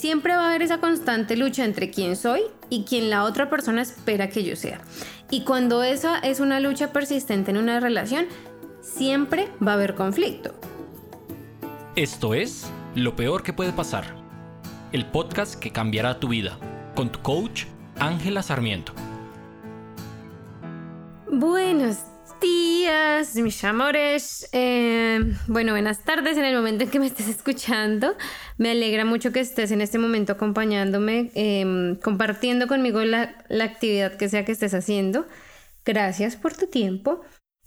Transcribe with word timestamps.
siempre 0.00 0.34
va 0.34 0.44
a 0.44 0.48
haber 0.48 0.62
esa 0.62 0.78
constante 0.78 1.36
lucha 1.36 1.62
entre 1.62 1.90
quién 1.90 2.16
soy 2.16 2.40
y 2.70 2.84
quién 2.84 3.10
la 3.10 3.24
otra 3.24 3.50
persona 3.50 3.82
espera 3.82 4.30
que 4.30 4.42
yo 4.42 4.56
sea. 4.56 4.80
Y 5.30 5.44
cuando 5.44 5.82
esa 5.82 6.18
es 6.18 6.40
una 6.40 6.58
lucha 6.58 6.90
persistente 6.90 7.50
en 7.50 7.58
una 7.58 7.80
relación, 7.80 8.24
siempre 8.80 9.50
va 9.64 9.72
a 9.72 9.74
haber 9.74 9.94
conflicto. 9.94 10.54
Esto 11.96 12.32
es 12.32 12.70
Lo 12.94 13.14
Peor 13.14 13.42
que 13.42 13.52
puede 13.52 13.72
pasar, 13.72 14.14
el 14.92 15.04
podcast 15.04 15.56
que 15.56 15.70
cambiará 15.70 16.18
tu 16.18 16.28
vida, 16.28 16.56
con 16.96 17.12
tu 17.12 17.20
coach 17.20 17.64
Ángela 17.98 18.42
Sarmiento. 18.42 18.94
Buenos 21.30 21.98
días, 22.40 23.34
mis 23.36 23.62
amores. 23.64 24.48
Eh, 24.52 25.20
bueno, 25.46 25.72
buenas 25.72 26.04
tardes 26.04 26.36
en 26.36 26.44
el 26.44 26.56
momento 26.56 26.84
en 26.84 26.90
que 26.90 26.98
me 26.98 27.06
estés 27.06 27.28
escuchando. 27.28 28.16
Me 28.58 28.70
alegra 28.70 29.04
mucho 29.04 29.32
que 29.32 29.40
estés 29.40 29.70
en 29.70 29.80
este 29.80 29.98
momento 29.98 30.32
acompañándome, 30.32 31.30
em, 31.34 31.96
compartiendo 31.96 32.66
conmigo 32.66 33.02
la, 33.04 33.44
la 33.48 33.64
actividad 33.64 34.16
que 34.16 34.28
sea 34.28 34.44
que 34.44 34.52
estés 34.52 34.74
haciendo. 34.74 35.26
Gracias 35.84 36.36
por 36.36 36.54
tu 36.54 36.66
tiempo. 36.66 37.22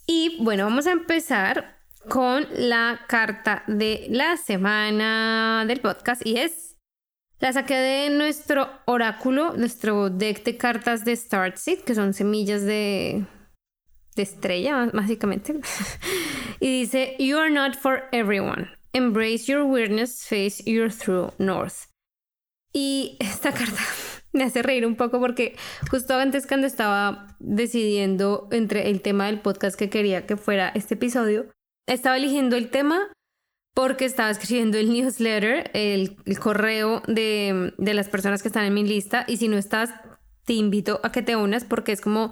Y 0.07 0.37
bueno, 0.43 0.65
vamos 0.65 0.87
a 0.87 0.91
empezar 0.91 1.77
con 2.09 2.47
la 2.55 3.01
carta 3.07 3.63
de 3.67 4.07
la 4.09 4.37
semana 4.37 5.63
del 5.67 5.79
podcast 5.79 6.25
y 6.25 6.37
es 6.37 6.75
la 7.39 7.53
saqué 7.53 7.75
de 7.75 8.09
nuestro 8.09 8.69
oráculo, 8.85 9.53
nuestro 9.53 10.09
deck 10.09 10.43
de 10.43 10.57
cartas 10.57 11.05
de 11.05 11.15
Startseed, 11.15 11.79
que 11.79 11.95
son 11.95 12.13
semillas 12.13 12.63
de 12.63 13.25
de 14.15 14.23
estrella, 14.23 14.89
básicamente. 14.93 15.55
y 16.59 16.81
dice, 16.81 17.15
You 17.19 17.37
are 17.37 17.49
not 17.49 17.75
for 17.75 18.03
everyone. 18.11 18.69
Embrace 18.93 19.45
your 19.45 19.63
weirdness, 19.63 20.25
face 20.27 20.63
your 20.65 20.91
true 20.91 21.31
north. 21.37 21.89
Y 22.73 23.17
esta 23.19 23.51
carta 23.53 23.81
me 24.33 24.43
hace 24.43 24.63
reír 24.63 24.85
un 24.85 24.95
poco 24.95 25.19
porque 25.19 25.55
justo 25.89 26.15
antes 26.15 26.47
cuando 26.47 26.67
estaba 26.67 27.35
decidiendo 27.39 28.47
entre 28.51 28.89
el 28.89 29.01
tema 29.01 29.27
del 29.27 29.39
podcast 29.39 29.77
que 29.77 29.89
quería 29.89 30.25
que 30.25 30.37
fuera 30.37 30.69
este 30.69 30.95
episodio, 30.95 31.45
estaba 31.87 32.17
eligiendo 32.17 32.55
el 32.55 32.69
tema 32.69 33.11
porque 33.75 34.05
estaba 34.05 34.29
escribiendo 34.29 34.77
el 34.77 34.91
newsletter, 34.91 35.71
el, 35.73 36.17
correo 36.39 37.01
de, 37.07 37.73
de 37.77 37.93
las 37.93 38.09
personas 38.09 38.41
que 38.41 38.49
están 38.49 38.65
en 38.65 38.73
mi 38.73 38.83
lista 38.83 39.25
y 39.27 39.37
si 39.37 39.47
no 39.47 39.57
estás, 39.57 39.91
te 40.45 40.53
invito 40.53 40.99
a 41.03 41.11
que 41.11 41.21
te 41.21 41.35
unas 41.35 41.63
porque 41.63 41.91
es 41.91 42.01
como 42.01 42.31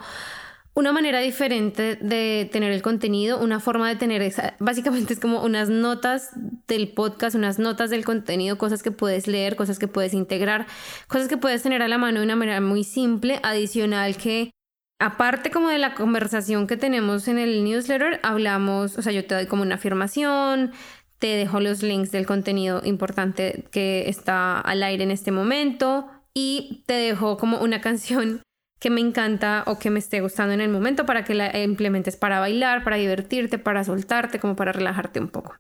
una 0.74 0.94
manera 0.94 1.20
diferente 1.20 1.98
de 1.98 2.50
tener 2.52 2.72
el 2.72 2.82
contenido, 2.82 3.40
una 3.40 3.60
forma 3.60 3.90
de 3.90 3.98
tener 3.98 4.22
esa, 4.22 4.56
básicamente 4.60 5.14
es 5.14 5.20
como 5.20 5.44
unas 5.44 5.70
notas 5.70 6.32
del 6.68 6.94
podcast, 6.94 7.36
unas 7.36 7.60
notas 7.60 7.90
del 7.90 8.06
contenido, 8.06 8.58
cosas 8.58 8.82
que 8.82 8.92
puedes 8.92 9.28
leer, 9.28 9.56
cosas 9.56 9.80
que 9.80 9.88
puedes 9.88 10.14
integrar, 10.14 10.68
cosas 11.08 11.28
que 11.28 11.38
puedes 11.38 11.62
tener 11.62 11.82
a 11.82 11.88
la 11.88 11.98
mano 11.98 12.20
de 12.20 12.26
una 12.26 12.38
manera 12.38 12.62
muy 12.62 12.84
simple, 12.84 13.40
adicional 13.44 14.16
que 14.16 14.52
aparte 15.00 15.52
como 15.52 15.70
de 15.70 15.80
la 15.80 15.94
conversación 15.94 16.68
que 16.68 16.78
tenemos 16.78 17.28
en 17.28 17.38
el 17.38 17.64
newsletter, 17.64 18.20
hablamos, 18.24 18.98
o 18.98 19.02
sea, 19.02 19.12
yo 19.12 19.26
te 19.26 19.36
doy 19.36 19.48
como 19.48 19.64
una 19.64 19.76
afirmación, 19.76 20.72
te 21.20 21.28
dejo 21.28 21.60
los 21.60 21.84
links 21.84 22.12
del 22.12 22.26
contenido 22.26 22.82
importante 22.86 23.66
que 23.72 24.08
está 24.08 24.60
al 24.60 24.84
aire 24.84 25.04
en 25.04 25.12
este 25.12 25.32
momento 25.32 26.08
y 26.34 26.84
te 26.86 26.94
dejo 26.94 27.38
como 27.38 27.60
una 27.60 27.82
canción 27.82 28.42
que 28.82 28.90
me 28.90 29.00
encanta 29.00 29.64
o 29.68 29.78
que 29.78 29.92
me 29.92 30.00
esté 30.00 30.22
gustando 30.22 30.54
en 30.56 30.60
el 30.60 30.70
momento 30.70 31.06
para 31.06 31.24
que 31.24 31.36
la 31.36 31.56
implementes 31.60 32.18
para 32.18 32.40
bailar, 32.40 32.84
para 32.84 32.98
divertirte, 32.98 33.60
para 33.60 33.84
soltarte, 33.84 34.40
como 34.40 34.56
para 34.56 34.72
relajarte 34.72 35.20
un 35.20 35.30
poco. 35.30 35.56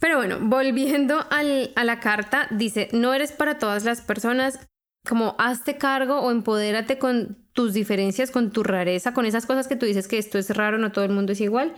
Pero 0.00 0.16
bueno, 0.16 0.38
volviendo 0.40 1.26
a 1.30 1.84
la 1.84 2.00
carta, 2.00 2.48
dice, 2.50 2.88
no 2.92 3.12
eres 3.12 3.32
para 3.32 3.58
todas 3.58 3.84
las 3.84 4.00
personas, 4.00 4.58
como 5.06 5.36
hazte 5.38 5.76
cargo 5.76 6.20
o 6.20 6.30
empodérate 6.30 6.98
con 6.98 7.36
tus 7.52 7.74
diferencias, 7.74 8.30
con 8.30 8.50
tu 8.50 8.62
rareza, 8.62 9.12
con 9.12 9.26
esas 9.26 9.44
cosas 9.44 9.68
que 9.68 9.76
tú 9.76 9.84
dices 9.84 10.08
que 10.08 10.16
esto 10.16 10.38
es 10.38 10.48
raro, 10.56 10.78
no 10.78 10.90
todo 10.90 11.04
el 11.04 11.12
mundo 11.12 11.32
es 11.32 11.42
igual, 11.42 11.74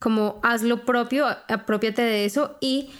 como 0.00 0.38
haz 0.44 0.62
lo 0.62 0.84
propio, 0.84 1.26
apropiate 1.48 2.02
de 2.02 2.24
eso 2.24 2.58
y 2.60 2.92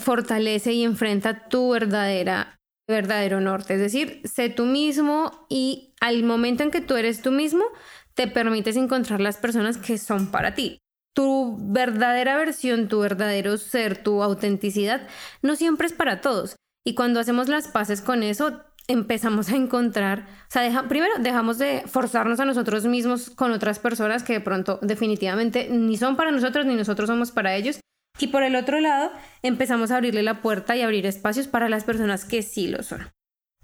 fortalece 0.00 0.72
y 0.72 0.84
enfrenta 0.84 1.48
tu 1.48 1.70
verdadera 1.70 2.60
verdadero 2.88 3.40
norte, 3.40 3.74
es 3.74 3.80
decir, 3.80 4.20
sé 4.24 4.48
tú 4.48 4.64
mismo 4.64 5.46
y 5.48 5.94
al 6.00 6.22
momento 6.22 6.62
en 6.62 6.70
que 6.70 6.80
tú 6.80 6.96
eres 6.96 7.22
tú 7.22 7.30
mismo, 7.32 7.64
te 8.14 8.28
permites 8.28 8.76
encontrar 8.76 9.20
las 9.20 9.36
personas 9.36 9.78
que 9.78 9.98
son 9.98 10.30
para 10.30 10.54
ti. 10.54 10.78
Tu 11.14 11.56
verdadera 11.60 12.36
versión, 12.36 12.88
tu 12.88 13.00
verdadero 13.00 13.56
ser, 13.56 14.02
tu 14.02 14.22
autenticidad, 14.22 15.06
no 15.42 15.56
siempre 15.56 15.86
es 15.86 15.92
para 15.92 16.20
todos. 16.20 16.56
Y 16.84 16.94
cuando 16.94 17.20
hacemos 17.20 17.48
las 17.48 17.68
paces 17.68 18.00
con 18.00 18.22
eso, 18.22 18.60
empezamos 18.86 19.48
a 19.50 19.56
encontrar, 19.56 20.26
o 20.48 20.50
sea, 20.50 20.88
primero 20.88 21.14
dejamos 21.18 21.56
de 21.56 21.84
forzarnos 21.86 22.38
a 22.40 22.44
nosotros 22.44 22.84
mismos 22.84 23.30
con 23.30 23.50
otras 23.52 23.78
personas 23.78 24.22
que 24.22 24.34
de 24.34 24.40
pronto 24.40 24.78
definitivamente 24.82 25.68
ni 25.70 25.96
son 25.96 26.16
para 26.16 26.30
nosotros 26.30 26.66
ni 26.66 26.74
nosotros 26.74 27.08
somos 27.08 27.30
para 27.30 27.56
ellos 27.56 27.80
y 28.18 28.28
por 28.28 28.42
el 28.42 28.56
otro 28.56 28.80
lado, 28.80 29.10
empezamos 29.42 29.90
a 29.90 29.96
abrirle 29.96 30.22
la 30.22 30.40
puerta 30.40 30.76
y 30.76 30.82
abrir 30.82 31.06
espacios 31.06 31.48
para 31.48 31.68
las 31.68 31.84
personas 31.84 32.24
que 32.24 32.42
sí 32.42 32.68
lo 32.68 32.82
son. 32.82 33.10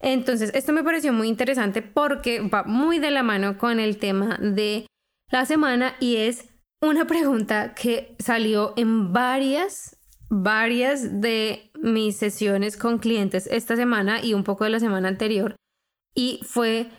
Entonces, 0.00 0.50
esto 0.54 0.72
me 0.72 0.82
pareció 0.82 1.12
muy 1.12 1.28
interesante 1.28 1.82
porque 1.82 2.40
va 2.40 2.64
muy 2.64 2.98
de 2.98 3.10
la 3.10 3.22
mano 3.22 3.58
con 3.58 3.78
el 3.78 3.98
tema 3.98 4.38
de 4.38 4.86
la 5.30 5.44
semana 5.44 5.94
y 6.00 6.16
es 6.16 6.48
una 6.82 7.06
pregunta 7.06 7.74
que 7.74 8.16
salió 8.18 8.72
en 8.76 9.12
varias, 9.12 9.98
varias 10.30 11.20
de 11.20 11.70
mis 11.80 12.16
sesiones 12.16 12.76
con 12.76 12.98
clientes 12.98 13.46
esta 13.50 13.76
semana 13.76 14.24
y 14.24 14.34
un 14.34 14.42
poco 14.42 14.64
de 14.64 14.70
la 14.70 14.80
semana 14.80 15.08
anterior. 15.08 15.54
Y 16.14 16.40
fue, 16.44 16.90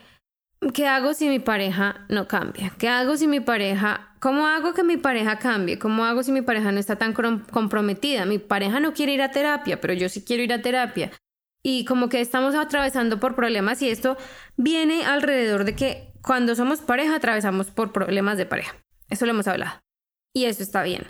¿qué 0.73 0.87
hago 0.87 1.13
si 1.13 1.27
mi 1.27 1.39
pareja 1.39 2.05
no 2.09 2.27
cambia? 2.27 2.71
¿Qué 2.77 2.87
hago 2.87 3.17
si 3.17 3.27
mi 3.27 3.39
pareja 3.39 4.11
¿Cómo 4.21 4.45
hago 4.45 4.75
que 4.75 4.83
mi 4.83 4.97
pareja 4.97 5.39
cambie? 5.39 5.79
¿Cómo 5.79 6.05
hago 6.05 6.21
si 6.21 6.31
mi 6.31 6.43
pareja 6.43 6.71
no 6.71 6.79
está 6.79 6.95
tan 6.95 7.11
comprometida? 7.13 8.27
Mi 8.27 8.37
pareja 8.37 8.79
no 8.79 8.93
quiere 8.93 9.13
ir 9.13 9.21
a 9.23 9.31
terapia, 9.31 9.81
pero 9.81 9.93
yo 9.93 10.09
sí 10.09 10.23
quiero 10.23 10.43
ir 10.43 10.53
a 10.53 10.61
terapia. 10.61 11.09
Y 11.63 11.85
como 11.85 12.07
que 12.07 12.21
estamos 12.21 12.53
atravesando 12.53 13.19
por 13.19 13.35
problemas 13.35 13.81
y 13.81 13.89
esto 13.89 14.17
viene 14.57 15.05
alrededor 15.05 15.63
de 15.63 15.75
que 15.75 16.13
cuando 16.21 16.53
somos 16.53 16.81
pareja 16.81 17.15
atravesamos 17.15 17.71
por 17.71 17.93
problemas 17.93 18.37
de 18.37 18.45
pareja. 18.45 18.75
Eso 19.09 19.25
lo 19.25 19.31
hemos 19.31 19.47
hablado. 19.47 19.81
Y 20.35 20.45
eso 20.45 20.61
está 20.61 20.83
bien. 20.83 21.07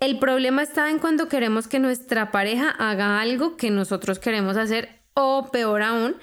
El 0.00 0.18
problema 0.18 0.64
está 0.64 0.90
en 0.90 0.98
cuando 0.98 1.28
queremos 1.28 1.68
que 1.68 1.78
nuestra 1.78 2.32
pareja 2.32 2.70
haga 2.70 3.20
algo 3.20 3.56
que 3.56 3.70
nosotros 3.70 4.18
queremos 4.18 4.56
hacer 4.56 5.04
o 5.14 5.48
peor 5.52 5.82
aún, 5.82 6.16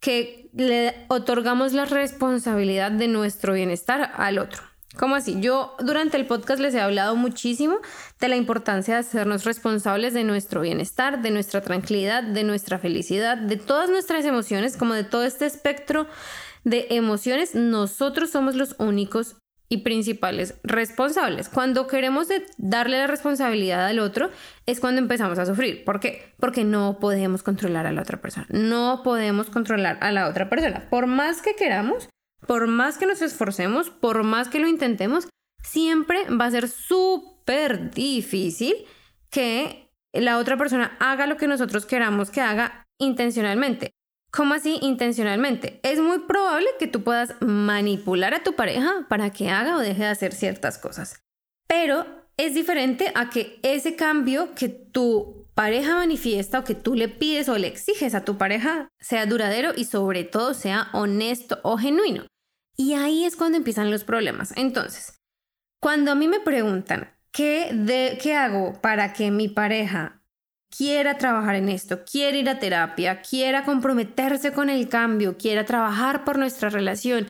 que 0.00 0.50
le 0.54 0.94
otorgamos 1.08 1.72
la 1.72 1.84
responsabilidad 1.84 2.90
de 2.90 3.08
nuestro 3.08 3.52
bienestar 3.52 4.12
al 4.16 4.38
otro. 4.38 4.62
¿Cómo 4.96 5.14
así? 5.14 5.36
Yo 5.40 5.76
durante 5.80 6.16
el 6.16 6.26
podcast 6.26 6.60
les 6.60 6.74
he 6.74 6.80
hablado 6.80 7.14
muchísimo 7.14 7.76
de 8.20 8.28
la 8.28 8.36
importancia 8.36 8.94
de 8.94 9.00
hacernos 9.00 9.44
responsables 9.44 10.14
de 10.14 10.24
nuestro 10.24 10.60
bienestar, 10.62 11.22
de 11.22 11.30
nuestra 11.30 11.60
tranquilidad, 11.60 12.22
de 12.22 12.42
nuestra 12.42 12.78
felicidad, 12.78 13.36
de 13.36 13.56
todas 13.56 13.90
nuestras 13.90 14.24
emociones, 14.24 14.76
como 14.76 14.94
de 14.94 15.04
todo 15.04 15.24
este 15.24 15.46
espectro 15.46 16.06
de 16.64 16.86
emociones. 16.90 17.54
Nosotros 17.54 18.30
somos 18.30 18.56
los 18.56 18.74
únicos 18.78 19.36
y 19.68 19.78
principales 19.78 20.54
responsables. 20.64 21.48
Cuando 21.48 21.86
queremos 21.86 22.28
darle 22.56 22.98
la 22.98 23.06
responsabilidad 23.06 23.86
al 23.86 23.98
otro 23.98 24.30
es 24.66 24.80
cuando 24.80 25.00
empezamos 25.00 25.38
a 25.38 25.46
sufrir. 25.46 25.84
¿Por 25.84 26.00
qué? 26.00 26.32
Porque 26.38 26.64
no 26.64 26.98
podemos 27.00 27.42
controlar 27.42 27.86
a 27.86 27.92
la 27.92 28.02
otra 28.02 28.20
persona. 28.20 28.46
No 28.50 29.02
podemos 29.04 29.50
controlar 29.50 29.98
a 30.00 30.10
la 30.10 30.28
otra 30.28 30.48
persona. 30.48 30.86
Por 30.88 31.06
más 31.06 31.42
que 31.42 31.54
queramos, 31.54 32.08
por 32.46 32.66
más 32.66 32.96
que 32.96 33.06
nos 33.06 33.20
esforcemos, 33.20 33.90
por 33.90 34.22
más 34.22 34.48
que 34.48 34.60
lo 34.60 34.68
intentemos, 34.68 35.28
siempre 35.62 36.24
va 36.30 36.46
a 36.46 36.50
ser 36.50 36.68
súper 36.68 37.90
difícil 37.90 38.74
que 39.30 39.90
la 40.12 40.38
otra 40.38 40.56
persona 40.56 40.96
haga 41.00 41.26
lo 41.26 41.36
que 41.36 41.48
nosotros 41.48 41.84
queramos 41.84 42.30
que 42.30 42.40
haga 42.40 42.86
intencionalmente. 42.98 43.92
¿Cómo 44.30 44.54
así 44.54 44.78
intencionalmente? 44.82 45.80
Es 45.82 46.00
muy 46.00 46.20
probable 46.20 46.66
que 46.78 46.86
tú 46.86 47.02
puedas 47.02 47.34
manipular 47.40 48.34
a 48.34 48.42
tu 48.42 48.54
pareja 48.54 49.06
para 49.08 49.30
que 49.30 49.50
haga 49.50 49.76
o 49.76 49.80
deje 49.80 50.02
de 50.02 50.08
hacer 50.08 50.34
ciertas 50.34 50.78
cosas. 50.78 51.22
Pero 51.66 52.06
es 52.36 52.54
diferente 52.54 53.10
a 53.14 53.30
que 53.30 53.58
ese 53.62 53.96
cambio 53.96 54.54
que 54.54 54.68
tu 54.68 55.48
pareja 55.54 55.96
manifiesta 55.96 56.60
o 56.60 56.64
que 56.64 56.74
tú 56.74 56.94
le 56.94 57.08
pides 57.08 57.48
o 57.48 57.58
le 57.58 57.66
exiges 57.66 58.14
a 58.14 58.24
tu 58.24 58.38
pareja 58.38 58.88
sea 59.00 59.26
duradero 59.26 59.72
y 59.74 59.86
sobre 59.86 60.24
todo 60.24 60.54
sea 60.54 60.88
honesto 60.92 61.58
o 61.62 61.78
genuino. 61.78 62.26
Y 62.76 62.94
ahí 62.94 63.24
es 63.24 63.34
cuando 63.34 63.58
empiezan 63.58 63.90
los 63.90 64.04
problemas. 64.04 64.52
Entonces, 64.56 65.18
cuando 65.80 66.12
a 66.12 66.14
mí 66.14 66.28
me 66.28 66.38
preguntan, 66.38 67.10
¿qué, 67.32 67.70
de, 67.72 68.18
¿qué 68.22 68.36
hago 68.36 68.80
para 68.80 69.12
que 69.14 69.32
mi 69.32 69.48
pareja 69.48 70.17
quiera 70.76 71.18
trabajar 71.18 71.56
en 71.56 71.68
esto, 71.68 72.04
quiera 72.04 72.36
ir 72.36 72.48
a 72.48 72.58
terapia, 72.58 73.22
quiera 73.22 73.64
comprometerse 73.64 74.52
con 74.52 74.70
el 74.70 74.88
cambio, 74.88 75.36
quiera 75.36 75.64
trabajar 75.64 76.24
por 76.24 76.38
nuestra 76.38 76.68
relación, 76.70 77.28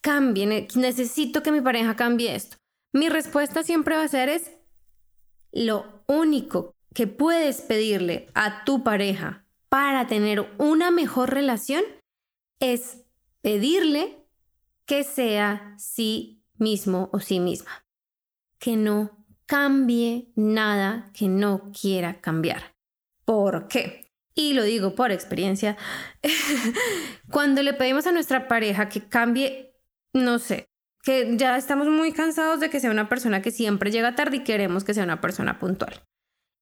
cambie, 0.00 0.68
necesito 0.74 1.42
que 1.42 1.52
mi 1.52 1.60
pareja 1.60 1.96
cambie 1.96 2.34
esto? 2.34 2.56
Mi 2.92 3.08
respuesta 3.08 3.62
siempre 3.62 3.96
va 3.96 4.04
a 4.04 4.08
ser 4.08 4.28
es 4.28 4.52
lo 5.52 6.04
único 6.06 6.74
que 6.94 7.06
puedes 7.06 7.60
pedirle 7.60 8.28
a 8.34 8.64
tu 8.64 8.82
pareja 8.82 9.44
para 9.68 10.06
tener 10.06 10.46
una 10.58 10.90
mejor 10.90 11.34
relación 11.34 11.82
es 12.60 13.04
pedirle 13.42 14.24
que 14.86 15.04
sea 15.04 15.74
sí 15.78 16.42
mismo 16.56 17.10
o 17.12 17.20
sí 17.20 17.40
misma. 17.40 17.84
Que 18.58 18.76
no 18.76 19.26
cambie 19.46 20.32
nada 20.36 21.10
que 21.12 21.28
no 21.28 21.70
quiera 21.78 22.20
cambiar. 22.20 22.75
¿Por 23.26 23.68
qué? 23.68 24.12
Y 24.34 24.54
lo 24.54 24.62
digo 24.62 24.94
por 24.94 25.12
experiencia. 25.12 25.76
Cuando 27.30 27.62
le 27.62 27.74
pedimos 27.74 28.06
a 28.06 28.12
nuestra 28.12 28.48
pareja 28.48 28.88
que 28.88 29.06
cambie, 29.08 29.74
no 30.14 30.38
sé, 30.38 30.68
que 31.02 31.36
ya 31.36 31.56
estamos 31.56 31.88
muy 31.88 32.12
cansados 32.12 32.60
de 32.60 32.70
que 32.70 32.80
sea 32.80 32.90
una 32.90 33.08
persona 33.08 33.42
que 33.42 33.50
siempre 33.50 33.90
llega 33.90 34.14
tarde 34.14 34.38
y 34.38 34.44
queremos 34.44 34.84
que 34.84 34.94
sea 34.94 35.04
una 35.04 35.20
persona 35.20 35.58
puntual. 35.58 36.02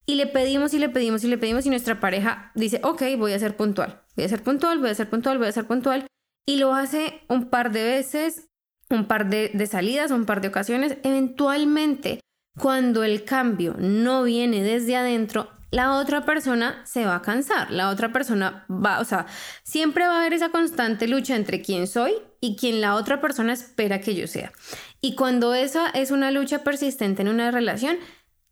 Y 0.06 0.16
le 0.16 0.26
pedimos 0.26 0.74
y 0.74 0.78
le 0.78 0.88
pedimos 0.88 1.24
y 1.24 1.28
le 1.28 1.38
pedimos 1.38 1.66
y 1.66 1.70
nuestra 1.70 2.00
pareja 2.00 2.52
dice, 2.54 2.80
ok, 2.82 3.02
voy 3.18 3.32
a 3.32 3.38
ser 3.38 3.56
puntual, 3.56 4.02
voy 4.16 4.24
a 4.24 4.28
ser 4.28 4.42
puntual, 4.42 4.78
voy 4.78 4.90
a 4.90 4.94
ser 4.94 5.08
puntual, 5.08 5.38
voy 5.38 5.48
a 5.48 5.52
ser 5.52 5.66
puntual. 5.66 6.06
Y 6.46 6.56
lo 6.56 6.74
hace 6.74 7.22
un 7.28 7.48
par 7.48 7.72
de 7.72 7.84
veces, 7.84 8.50
un 8.90 9.06
par 9.06 9.28
de, 9.28 9.50
de 9.52 9.66
salidas, 9.66 10.10
un 10.10 10.26
par 10.26 10.40
de 10.40 10.48
ocasiones. 10.48 10.98
Eventualmente, 11.02 12.20
cuando 12.58 13.02
el 13.02 13.24
cambio 13.24 13.74
no 13.78 14.24
viene 14.24 14.62
desde 14.62 14.96
adentro, 14.96 15.50
la 15.74 15.98
otra 15.98 16.24
persona 16.24 16.82
se 16.84 17.04
va 17.04 17.16
a 17.16 17.22
cansar, 17.22 17.72
la 17.72 17.90
otra 17.90 18.12
persona 18.12 18.64
va, 18.70 19.00
o 19.00 19.04
sea, 19.04 19.26
siempre 19.64 20.06
va 20.06 20.14
a 20.14 20.20
haber 20.20 20.32
esa 20.32 20.50
constante 20.50 21.08
lucha 21.08 21.34
entre 21.34 21.62
quién 21.62 21.88
soy 21.88 22.14
y 22.40 22.54
quién 22.54 22.80
la 22.80 22.94
otra 22.94 23.20
persona 23.20 23.52
espera 23.52 24.00
que 24.00 24.14
yo 24.14 24.28
sea. 24.28 24.52
Y 25.00 25.16
cuando 25.16 25.52
esa 25.52 25.88
es 25.88 26.12
una 26.12 26.30
lucha 26.30 26.62
persistente 26.62 27.22
en 27.22 27.28
una 27.28 27.50
relación, 27.50 27.96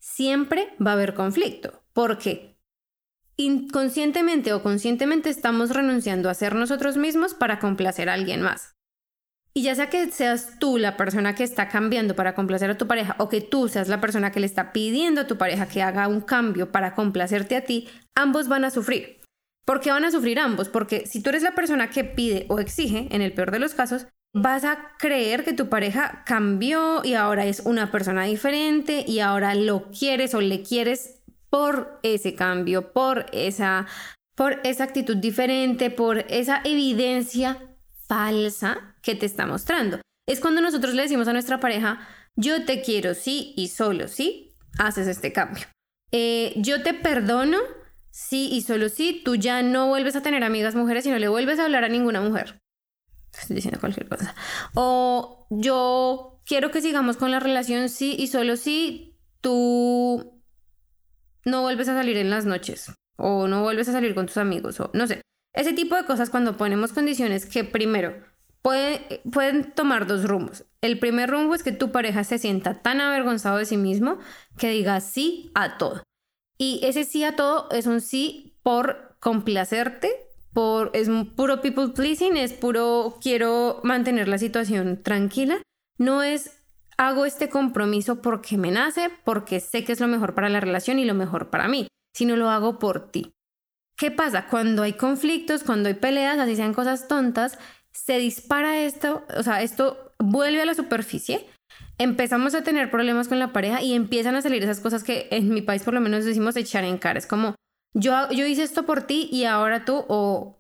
siempre 0.01 0.75
va 0.85 0.91
a 0.91 0.95
haber 0.95 1.15
conflicto, 1.15 1.85
porque 1.93 2.59
inconscientemente 3.37 4.53
o 4.53 4.65
conscientemente 4.65 5.31
estamos 5.31 5.71
renunciando 5.71 6.29
a 6.29 6.35
ser 6.35 6.57
nosotros 6.57 6.97
mismos 6.97 7.35
para 7.35 7.61
complacer 7.61 8.09
a 8.09 8.15
alguien 8.15 8.43
más. 8.43 8.75
Y 9.55 9.63
ya 9.63 9.75
sea 9.75 9.91
que 9.91 10.11
seas 10.11 10.59
tú 10.59 10.79
la 10.79 10.97
persona 10.97 11.35
que 11.35 11.45
está 11.45 11.69
cambiando 11.69 12.17
para 12.17 12.35
complacer 12.35 12.71
a 12.71 12.79
tu 12.79 12.87
pareja 12.87 13.17
o 13.19 13.29
que 13.29 13.43
tú 13.43 13.69
seas 13.69 13.89
la 13.89 14.01
persona 14.01 14.33
que 14.33 14.41
le 14.41 14.47
está 14.47 14.73
pidiendo 14.73 15.21
a 15.21 15.27
tu 15.27 15.37
pareja 15.37 15.69
que 15.69 15.83
haga 15.83 16.09
un 16.09 16.23
cambio 16.23 16.73
para 16.73 16.95
complacerte 16.95 17.57
a 17.57 17.65
ti, 17.65 17.89
ambos 18.15 18.49
van 18.49 18.65
a 18.65 18.71
sufrir. 18.71 19.21
¿Por 19.67 19.81
qué 19.81 19.91
van 19.91 20.05
a 20.05 20.11
sufrir 20.11 20.39
ambos? 20.39 20.69
Porque 20.69 21.07
si 21.07 21.23
tú 21.23 21.31
eres 21.31 21.43
la 21.43 21.55
persona 21.55 21.91
que 21.91 22.03
pide 22.03 22.47
o 22.49 22.59
exige, 22.59 23.09
en 23.11 23.21
el 23.21 23.33
peor 23.33 23.51
de 23.51 23.59
los 23.59 23.75
casos, 23.75 24.07
vas 24.35 24.65
a 24.65 24.93
creer 24.99 25.45
que 25.45 25.53
tu 25.53 25.69
pareja 25.69 26.25
cambió 26.25 27.05
y 27.05 27.15
ahora 27.15 27.45
es 27.45 27.61
una 27.61 27.91
persona 27.91 28.25
diferente 28.25 29.05
y 29.07 29.21
ahora 29.21 29.55
lo 29.55 29.91
quieres 29.91 30.35
o 30.35 30.41
le 30.41 30.63
quieres 30.63 31.23
por 31.51 32.01
ese 32.03 32.35
cambio, 32.35 32.93
por 32.93 33.27
esa, 33.33 33.87
por 34.35 34.61
esa 34.65 34.85
actitud 34.85 35.17
diferente, 35.17 35.91
por 35.91 36.21
esa 36.31 36.63
evidencia 36.65 37.59
falsa 38.13 38.95
que 39.01 39.15
te 39.15 39.25
está 39.25 39.47
mostrando. 39.47 40.01
Es 40.29 40.41
cuando 40.41 40.61
nosotros 40.61 40.95
le 40.95 41.03
decimos 41.03 41.29
a 41.29 41.33
nuestra 41.33 41.61
pareja, 41.61 42.07
yo 42.37 42.65
te 42.67 42.83
quiero 42.83 43.15
sí 43.15 43.55
y 43.57 43.69
solo 43.69 44.07
sí, 44.07 44.55
haces 44.79 45.07
este 45.07 45.33
cambio. 45.33 45.65
Eh, 46.11 46.53
yo 46.57 46.83
te 46.83 46.93
perdono 46.93 47.59
sí 48.11 48.51
y 48.53 48.61
solo 48.61 48.91
sí, 48.91 49.23
tú 49.25 49.37
ya 49.37 49.63
no 49.63 49.89
vuelves 49.89 50.15
a 50.15 50.23
tener 50.23 50.45
amigas 50.45 50.75
mujeres 50.75 51.07
y 51.07 51.11
no 51.11 51.19
le 51.19 51.29
vuelves 51.29 51.59
a 51.59 51.65
hablar 51.65 51.85
a 51.85 51.89
ninguna 51.89 52.21
mujer 52.21 52.61
estoy 53.41 53.57
diciendo 53.57 53.81
cualquier 53.81 54.09
cosa. 54.09 54.35
O 54.75 55.47
yo 55.51 56.41
quiero 56.45 56.71
que 56.71 56.83
sigamos 56.83 57.17
con 57.17 57.31
la 57.31 57.41
relación 57.41 57.89
sí 57.89 58.15
y 58.19 58.29
solo 58.29 58.57
si 58.57 59.17
tú 59.41 60.43
no 61.45 61.63
vuelves 61.63 61.89
a 61.89 61.95
salir 61.95 62.17
en 62.17 62.31
las 62.31 62.45
noches 62.45 62.93
o 63.17 63.49
no 63.49 63.63
vuelves 63.63 63.89
a 63.89 63.93
salir 63.93 64.15
con 64.15 64.27
tus 64.27 64.37
amigos 64.37 64.81
o 64.81 64.91
no 64.95 65.07
sé. 65.07 65.23
Ese 65.55 65.73
tipo 65.73 65.97
de 65.97 66.05
cosas 66.05 66.31
cuando 66.31 66.57
ponemos 66.57 66.93
condiciones 66.93 67.47
que 67.47 67.65
primero 67.65 68.15
pueden 68.63 69.73
tomar 69.75 70.07
dos 70.07 70.25
rumbos. 70.25 70.65
El 70.81 70.99
primer 70.99 71.31
rumbo 71.31 71.55
es 71.55 71.63
que 71.63 71.73
tu 71.73 71.91
pareja 71.91 72.25
se 72.25 72.39
sienta 72.39 72.81
tan 72.81 73.01
avergonzado 73.01 73.59
de 73.59 73.67
sí 73.67 73.77
mismo 73.77 74.19
que 74.57 74.71
diga 74.71 75.01
sí 75.01 75.51
a 75.55 75.79
todo. 75.79 76.03
Y 76.59 76.81
ese 76.85 77.05
sí 77.05 77.25
a 77.25 77.35
todo 77.35 77.69
es 77.71 77.87
un 77.87 78.01
sí 78.01 78.57
por 78.63 79.17
complacerte 79.19 80.29
por, 80.53 80.91
es 80.95 81.09
puro 81.35 81.61
people 81.61 81.89
pleasing, 81.89 82.37
es 82.37 82.53
puro 82.53 83.19
quiero 83.21 83.81
mantener 83.83 84.29
la 84.29 84.39
situación 84.39 85.03
tranquila. 85.03 85.63
No 85.99 86.23
es 86.23 86.63
hago 86.99 87.25
este 87.25 87.49
compromiso 87.49 88.23
porque 88.23 88.59
me 88.59 88.71
nace, 88.71 89.11
porque 89.25 89.61
sé 89.61 89.85
que 89.85 89.93
es 89.93 90.01
lo 90.01 90.09
mejor 90.09 90.35
para 90.35 90.49
la 90.49 90.61
relación 90.61 90.99
y 90.99 91.05
lo 91.05 91.15
mejor 91.15 91.51
para 91.51 91.69
mí, 91.69 91.89
sino 92.15 92.37
lo 92.37 92.51
hago 92.51 92.79
por 92.79 93.11
ti. 93.11 93.33
¿Qué 94.03 94.11
pasa? 94.11 94.49
Cuando 94.49 94.83
hay 94.83 94.95
conflictos, 94.95 95.63
cuando 95.63 95.89
hay 95.89 95.95
peleas, 95.95 96.37
así 96.37 96.57
sean 96.57 96.75
cosas 96.75 97.07
tontas, 97.07 97.57
se 97.93 98.19
dispara 98.19 98.83
esto, 98.83 99.25
o 99.39 99.45
sea, 99.45 99.63
esto 99.63 100.13
vuelve 100.19 100.61
a 100.61 100.67
la 100.67 100.75
superficie, 100.75 101.47
empezamos 101.99 102.57
a 102.57 102.65
tener 102.65 102.91
problemas 102.91 103.29
con 103.29 103.39
la 103.39 103.53
pareja 103.53 103.81
y 103.81 103.95
empiezan 103.95 104.35
a 104.35 104.43
salir 104.43 104.61
esas 104.61 104.81
cosas 104.81 105.05
que 105.05 105.29
en 105.31 105.51
mi 105.51 105.63
país 105.63 105.85
por 105.85 105.95
lo 105.95 106.01
menos 106.01 106.25
decimos 106.25 106.57
echar 106.57 106.83
en 106.83 106.99
cara. 106.99 107.17
Es 107.17 107.29
como, 107.29 107.55
yo, 107.95 108.29
yo 108.33 108.45
hice 108.45 108.65
esto 108.65 108.87
por 108.87 109.03
ti 109.05 109.29
y 109.31 109.45
ahora 109.45 109.85
tú, 109.85 110.05
o 110.09 110.59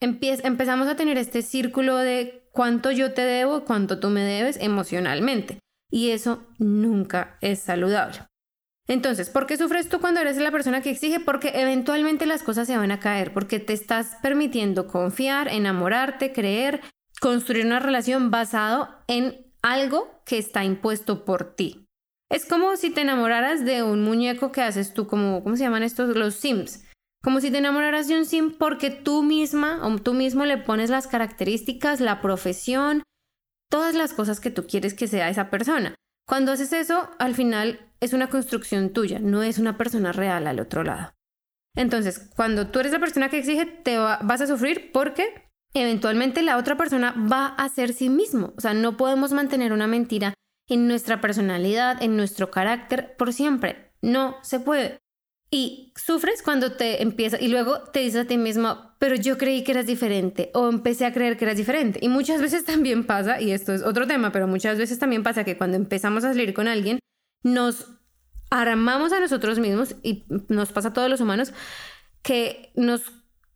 empezamos 0.00 0.88
a 0.88 0.96
tener 0.96 1.16
este 1.16 1.42
círculo 1.42 1.96
de 1.96 2.42
cuánto 2.50 2.90
yo 2.90 3.14
te 3.14 3.22
debo, 3.22 3.64
cuánto 3.66 4.00
tú 4.00 4.10
me 4.10 4.22
debes 4.22 4.56
emocionalmente. 4.60 5.60
Y 5.92 6.10
eso 6.10 6.44
nunca 6.58 7.38
es 7.40 7.60
saludable. 7.60 8.18
Entonces, 8.88 9.28
¿por 9.28 9.46
qué 9.46 9.58
sufres 9.58 9.88
tú 9.88 10.00
cuando 10.00 10.20
eres 10.20 10.38
la 10.38 10.50
persona 10.50 10.80
que 10.80 10.90
exige? 10.90 11.20
Porque 11.20 11.52
eventualmente 11.54 12.24
las 12.24 12.42
cosas 12.42 12.66
se 12.66 12.76
van 12.76 12.90
a 12.90 13.00
caer, 13.00 13.34
porque 13.34 13.60
te 13.60 13.74
estás 13.74 14.16
permitiendo 14.22 14.86
confiar, 14.86 15.48
enamorarte, 15.48 16.32
creer, 16.32 16.80
construir 17.20 17.66
una 17.66 17.80
relación 17.80 18.30
basado 18.30 18.88
en 19.06 19.46
algo 19.62 20.22
que 20.24 20.38
está 20.38 20.64
impuesto 20.64 21.26
por 21.26 21.54
ti. 21.54 21.86
Es 22.30 22.46
como 22.46 22.76
si 22.76 22.90
te 22.90 23.02
enamoraras 23.02 23.64
de 23.64 23.82
un 23.82 24.02
muñeco 24.02 24.52
que 24.52 24.62
haces 24.62 24.94
tú, 24.94 25.06
como, 25.06 25.42
¿cómo 25.42 25.56
se 25.56 25.64
llaman 25.64 25.82
estos? 25.82 26.16
Los 26.16 26.34
Sims. 26.34 26.84
Como 27.22 27.40
si 27.40 27.50
te 27.50 27.58
enamoraras 27.58 28.06
de 28.08 28.16
un 28.16 28.26
sim 28.26 28.56
porque 28.56 28.90
tú 28.90 29.22
misma 29.22 29.86
o 29.86 29.98
tú 29.98 30.14
mismo 30.14 30.44
le 30.44 30.56
pones 30.56 30.88
las 30.88 31.08
características, 31.08 32.00
la 32.00 32.20
profesión, 32.20 33.02
todas 33.70 33.94
las 33.94 34.12
cosas 34.12 34.40
que 34.40 34.50
tú 34.50 34.66
quieres 34.66 34.94
que 34.94 35.08
sea 35.08 35.28
esa 35.28 35.50
persona. 35.50 35.94
Cuando 36.26 36.52
haces 36.52 36.72
eso, 36.72 37.10
al 37.18 37.34
final 37.34 37.87
es 38.00 38.12
una 38.12 38.28
construcción 38.28 38.90
tuya, 38.90 39.18
no 39.18 39.42
es 39.42 39.58
una 39.58 39.76
persona 39.76 40.12
real 40.12 40.46
al 40.46 40.60
otro 40.60 40.84
lado. 40.84 41.12
Entonces, 41.74 42.30
cuando 42.34 42.68
tú 42.68 42.80
eres 42.80 42.92
la 42.92 43.00
persona 43.00 43.28
que 43.28 43.38
exige, 43.38 43.66
te 43.66 43.98
vas 43.98 44.40
a 44.40 44.46
sufrir 44.46 44.90
porque 44.92 45.48
eventualmente 45.74 46.42
la 46.42 46.56
otra 46.56 46.76
persona 46.76 47.14
va 47.30 47.46
a 47.46 47.68
ser 47.68 47.92
sí 47.92 48.08
mismo. 48.08 48.52
O 48.56 48.60
sea, 48.60 48.74
no 48.74 48.96
podemos 48.96 49.32
mantener 49.32 49.72
una 49.72 49.86
mentira 49.86 50.34
en 50.68 50.88
nuestra 50.88 51.20
personalidad, 51.20 52.02
en 52.02 52.16
nuestro 52.16 52.50
carácter 52.50 53.14
por 53.16 53.32
siempre. 53.32 53.92
No 54.02 54.36
se 54.42 54.60
puede. 54.60 54.98
Y 55.50 55.94
sufres 55.96 56.42
cuando 56.42 56.72
te 56.72 57.02
empieza 57.02 57.40
y 57.40 57.48
luego 57.48 57.80
te 57.84 58.00
dices 58.00 58.24
a 58.24 58.26
ti 58.26 58.36
mismo, 58.36 58.92
pero 58.98 59.14
yo 59.14 59.38
creí 59.38 59.64
que 59.64 59.72
eras 59.72 59.86
diferente 59.86 60.50
o 60.52 60.68
empecé 60.68 61.06
a 61.06 61.12
creer 61.12 61.38
que 61.38 61.46
eras 61.46 61.56
diferente. 61.56 62.00
Y 62.02 62.08
muchas 62.08 62.42
veces 62.42 62.64
también 62.64 63.04
pasa, 63.04 63.40
y 63.40 63.52
esto 63.52 63.72
es 63.72 63.82
otro 63.82 64.06
tema, 64.06 64.30
pero 64.30 64.46
muchas 64.46 64.76
veces 64.76 64.98
también 64.98 65.22
pasa 65.22 65.44
que 65.44 65.56
cuando 65.56 65.76
empezamos 65.78 66.24
a 66.24 66.28
salir 66.28 66.52
con 66.52 66.68
alguien, 66.68 66.98
nos 67.42 67.86
armamos 68.50 69.12
a 69.12 69.20
nosotros 69.20 69.58
mismos 69.58 69.96
y 70.02 70.24
nos 70.48 70.72
pasa 70.72 70.88
a 70.88 70.92
todos 70.92 71.10
los 71.10 71.20
humanos 71.20 71.52
que 72.22 72.72
nos 72.74 73.02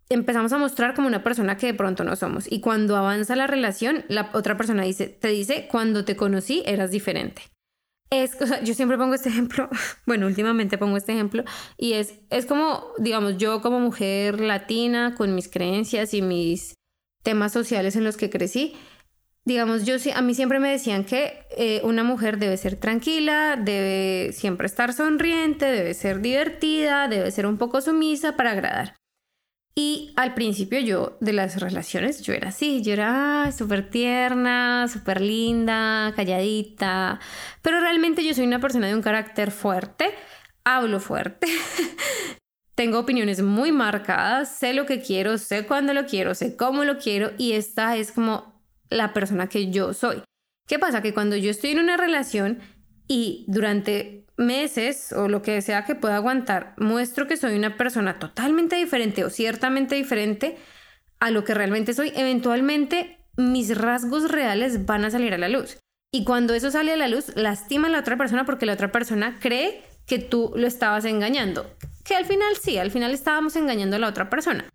empezamos 0.08 0.52
a 0.52 0.58
mostrar 0.58 0.94
como 0.94 1.08
una 1.08 1.22
persona 1.22 1.56
que 1.56 1.66
de 1.66 1.74
pronto 1.74 2.04
no 2.04 2.16
somos. 2.16 2.50
Y 2.50 2.60
cuando 2.60 2.96
avanza 2.96 3.36
la 3.36 3.46
relación, 3.46 4.04
la 4.08 4.30
otra 4.34 4.56
persona 4.56 4.82
dice, 4.82 5.08
te 5.08 5.28
dice, 5.28 5.68
cuando 5.70 6.04
te 6.04 6.16
conocí 6.16 6.62
eras 6.66 6.90
diferente. 6.90 7.42
Es, 8.10 8.36
yo 8.62 8.74
siempre 8.74 8.98
pongo 8.98 9.14
este 9.14 9.30
ejemplo, 9.30 9.70
bueno, 10.06 10.26
últimamente 10.26 10.76
pongo 10.76 10.98
este 10.98 11.12
ejemplo, 11.12 11.44
y 11.78 11.94
es, 11.94 12.20
es 12.28 12.44
como, 12.44 12.88
digamos, 12.98 13.38
yo 13.38 13.62
como 13.62 13.80
mujer 13.80 14.40
latina, 14.40 15.14
con 15.16 15.34
mis 15.34 15.48
creencias 15.48 16.12
y 16.12 16.20
mis 16.20 16.74
temas 17.22 17.52
sociales 17.52 17.96
en 17.96 18.04
los 18.04 18.18
que 18.18 18.28
crecí, 18.28 18.74
digamos, 19.44 19.84
yo 19.84 19.96
a 20.14 20.22
mí 20.22 20.34
siempre 20.34 20.60
me 20.60 20.70
decían 20.70 21.04
que 21.04 21.46
eh, 21.56 21.80
una 21.84 22.04
mujer 22.04 22.38
debe 22.38 22.56
ser 22.56 22.76
tranquila, 22.76 23.56
debe 23.56 24.32
siempre 24.32 24.66
estar 24.66 24.92
sonriente, 24.92 25.66
debe 25.66 25.94
ser 25.94 26.20
divertida, 26.20 27.08
debe 27.08 27.30
ser 27.30 27.46
un 27.46 27.58
poco 27.58 27.80
sumisa 27.80 28.36
para 28.36 28.52
agradar. 28.52 28.96
Y 29.74 30.12
al 30.16 30.34
principio 30.34 30.80
yo 30.80 31.16
de 31.20 31.32
las 31.32 31.58
relaciones, 31.60 32.20
yo 32.20 32.34
era 32.34 32.50
así, 32.50 32.82
yo 32.82 32.92
era 32.92 33.50
súper 33.56 33.88
tierna, 33.88 34.86
súper 34.86 35.22
linda, 35.22 36.12
calladita, 36.14 37.18
pero 37.62 37.80
realmente 37.80 38.22
yo 38.22 38.34
soy 38.34 38.46
una 38.46 38.60
persona 38.60 38.88
de 38.88 38.94
un 38.94 39.00
carácter 39.00 39.50
fuerte, 39.50 40.10
hablo 40.62 41.00
fuerte, 41.00 41.46
tengo 42.74 42.98
opiniones 42.98 43.40
muy 43.40 43.72
marcadas, 43.72 44.54
sé 44.54 44.74
lo 44.74 44.84
que 44.84 45.00
quiero, 45.00 45.38
sé 45.38 45.66
cuándo 45.66 45.94
lo 45.94 46.04
quiero, 46.04 46.34
sé 46.34 46.54
cómo 46.54 46.84
lo 46.84 46.98
quiero 46.98 47.30
y 47.38 47.52
esta 47.52 47.96
es 47.96 48.12
como 48.12 48.51
la 48.92 49.12
persona 49.12 49.48
que 49.48 49.70
yo 49.70 49.92
soy. 49.94 50.22
¿Qué 50.66 50.78
pasa? 50.78 51.02
Que 51.02 51.14
cuando 51.14 51.36
yo 51.36 51.50
estoy 51.50 51.70
en 51.70 51.80
una 51.80 51.96
relación 51.96 52.60
y 53.08 53.44
durante 53.48 54.26
meses 54.36 55.12
o 55.12 55.28
lo 55.28 55.42
que 55.42 55.60
sea 55.62 55.84
que 55.84 55.94
pueda 55.94 56.16
aguantar, 56.16 56.74
muestro 56.78 57.26
que 57.26 57.36
soy 57.36 57.56
una 57.56 57.76
persona 57.76 58.18
totalmente 58.18 58.76
diferente 58.76 59.24
o 59.24 59.30
ciertamente 59.30 59.94
diferente 59.94 60.56
a 61.20 61.30
lo 61.30 61.44
que 61.44 61.54
realmente 61.54 61.94
soy, 61.94 62.12
eventualmente 62.14 63.18
mis 63.36 63.76
rasgos 63.76 64.30
reales 64.30 64.86
van 64.86 65.04
a 65.04 65.10
salir 65.10 65.34
a 65.34 65.38
la 65.38 65.48
luz. 65.48 65.78
Y 66.10 66.24
cuando 66.24 66.54
eso 66.54 66.70
sale 66.70 66.92
a 66.92 66.96
la 66.96 67.08
luz, 67.08 67.34
lastima 67.36 67.88
a 67.88 67.90
la 67.90 68.00
otra 68.00 68.18
persona 68.18 68.44
porque 68.44 68.66
la 68.66 68.74
otra 68.74 68.92
persona 68.92 69.38
cree 69.40 69.82
que 70.06 70.18
tú 70.18 70.52
lo 70.56 70.66
estabas 70.66 71.04
engañando. 71.04 71.74
Que 72.04 72.16
al 72.16 72.26
final 72.26 72.56
sí, 72.60 72.76
al 72.78 72.90
final 72.90 73.12
estábamos 73.12 73.56
engañando 73.56 73.96
a 73.96 73.98
la 73.98 74.08
otra 74.08 74.28
persona. 74.28 74.68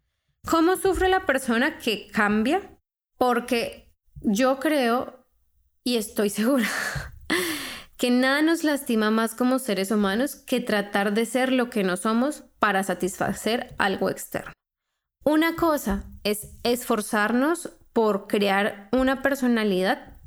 ¿Cómo 0.49 0.77
sufre 0.77 1.09
la 1.09 1.25
persona 1.25 1.77
que 1.77 2.07
cambia? 2.07 2.61
Porque 3.17 3.86
yo 4.21 4.59
creo 4.59 5.25
y 5.83 5.97
estoy 5.97 6.29
segura 6.31 6.67
que 7.97 8.11
nada 8.11 8.41
nos 8.41 8.63
lastima 8.63 9.09
más 9.11 9.33
como 9.33 9.59
seres 9.59 9.91
humanos 9.91 10.35
que 10.35 10.61
tratar 10.61 11.13
de 11.13 11.25
ser 11.25 11.51
lo 11.51 11.69
que 11.69 11.83
no 11.83 11.97
somos 11.97 12.43
para 12.59 12.83
satisfacer 12.83 13.73
algo 13.79 14.09
externo. 14.09 14.53
Una 15.25 15.55
cosa 15.55 16.03
es 16.23 16.51
esforzarnos 16.63 17.71
por 17.93 18.27
crear 18.27 18.87
una 18.91 19.21
personalidad 19.21 20.19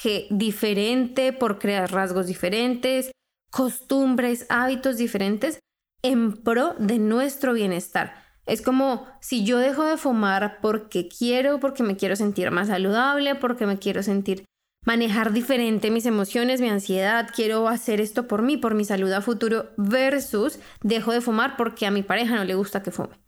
que 0.00 0.26
diferente, 0.30 1.32
por 1.32 1.58
crear 1.58 1.92
rasgos 1.92 2.26
diferentes, 2.26 3.12
costumbres, 3.50 4.46
hábitos 4.48 4.96
diferentes 4.96 5.60
en 6.02 6.42
pro 6.42 6.74
de 6.78 6.98
nuestro 6.98 7.52
bienestar. 7.52 8.27
Es 8.48 8.62
como 8.62 9.06
si 9.20 9.44
yo 9.44 9.58
dejo 9.58 9.84
de 9.84 9.98
fumar 9.98 10.58
porque 10.62 11.06
quiero, 11.06 11.60
porque 11.60 11.82
me 11.82 11.96
quiero 11.96 12.16
sentir 12.16 12.50
más 12.50 12.68
saludable, 12.68 13.34
porque 13.34 13.66
me 13.66 13.78
quiero 13.78 14.02
sentir 14.02 14.44
manejar 14.86 15.34
diferente 15.34 15.90
mis 15.90 16.06
emociones, 16.06 16.62
mi 16.62 16.70
ansiedad, 16.70 17.28
quiero 17.34 17.68
hacer 17.68 18.00
esto 18.00 18.26
por 18.26 18.40
mí, 18.40 18.56
por 18.56 18.74
mi 18.74 18.86
salud 18.86 19.12
a 19.12 19.20
futuro, 19.20 19.70
versus 19.76 20.60
dejo 20.82 21.12
de 21.12 21.20
fumar 21.20 21.58
porque 21.58 21.84
a 21.84 21.90
mi 21.90 22.02
pareja 22.02 22.36
no 22.36 22.44
le 22.44 22.54
gusta 22.54 22.82
que 22.82 22.90
fume. 22.90 23.20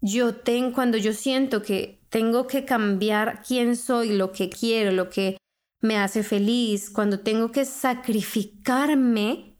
Yo 0.00 0.34
tengo, 0.34 0.74
cuando 0.74 0.98
yo 0.98 1.12
siento 1.12 1.62
que 1.62 2.02
tengo 2.08 2.48
que 2.48 2.64
cambiar 2.64 3.42
quién 3.46 3.76
soy, 3.76 4.16
lo 4.16 4.32
que 4.32 4.50
quiero, 4.50 4.90
lo 4.90 5.10
que 5.10 5.36
me 5.80 5.96
hace 5.96 6.24
feliz, 6.24 6.90
cuando 6.90 7.20
tengo 7.20 7.52
que 7.52 7.64
sacrificarme 7.64 9.58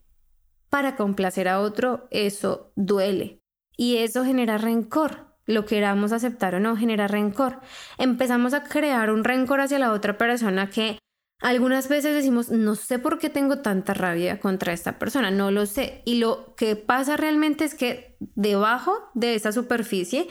para 0.68 0.96
complacer 0.96 1.46
a 1.46 1.60
otro, 1.60 2.08
eso 2.10 2.72
duele. 2.74 3.39
Y 3.80 3.96
eso 3.96 4.26
genera 4.26 4.58
rencor. 4.58 5.24
Lo 5.46 5.64
queramos 5.64 6.12
aceptar 6.12 6.54
o 6.54 6.60
no, 6.60 6.76
genera 6.76 7.08
rencor. 7.08 7.60
Empezamos 7.96 8.52
a 8.52 8.62
crear 8.62 9.10
un 9.10 9.24
rencor 9.24 9.62
hacia 9.62 9.78
la 9.78 9.92
otra 9.92 10.18
persona 10.18 10.68
que 10.68 10.98
algunas 11.40 11.88
veces 11.88 12.14
decimos, 12.14 12.50
no 12.50 12.74
sé 12.74 12.98
por 12.98 13.18
qué 13.18 13.30
tengo 13.30 13.60
tanta 13.60 13.94
rabia 13.94 14.38
contra 14.38 14.74
esta 14.74 14.98
persona, 14.98 15.30
no 15.30 15.50
lo 15.50 15.64
sé. 15.64 16.02
Y 16.04 16.16
lo 16.16 16.54
que 16.56 16.76
pasa 16.76 17.16
realmente 17.16 17.64
es 17.64 17.74
que 17.74 18.18
debajo 18.20 19.10
de 19.14 19.34
esa 19.34 19.50
superficie 19.50 20.28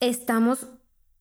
estamos 0.00 0.66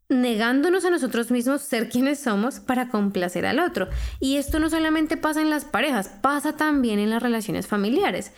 negándonos 0.10 0.84
a 0.84 0.89
nosotros 0.89 1.32
mismos 1.32 1.62
ser 1.62 1.88
quienes 1.88 2.20
somos 2.20 2.60
para 2.60 2.89
complacer 2.89 3.46
al 3.46 3.60
otro. 3.60 3.88
Y 4.20 4.36
esto 4.36 4.60
no 4.60 4.70
solamente 4.70 5.15
pasa 5.15 5.41
en 5.41 5.50
las 5.50 5.63
parejas, 5.63 6.10
pasa 6.10 6.58
también 6.58 7.00
en 7.00 7.10
las 7.10 7.24
relaciones 7.24 7.67
familiares. 7.67 8.34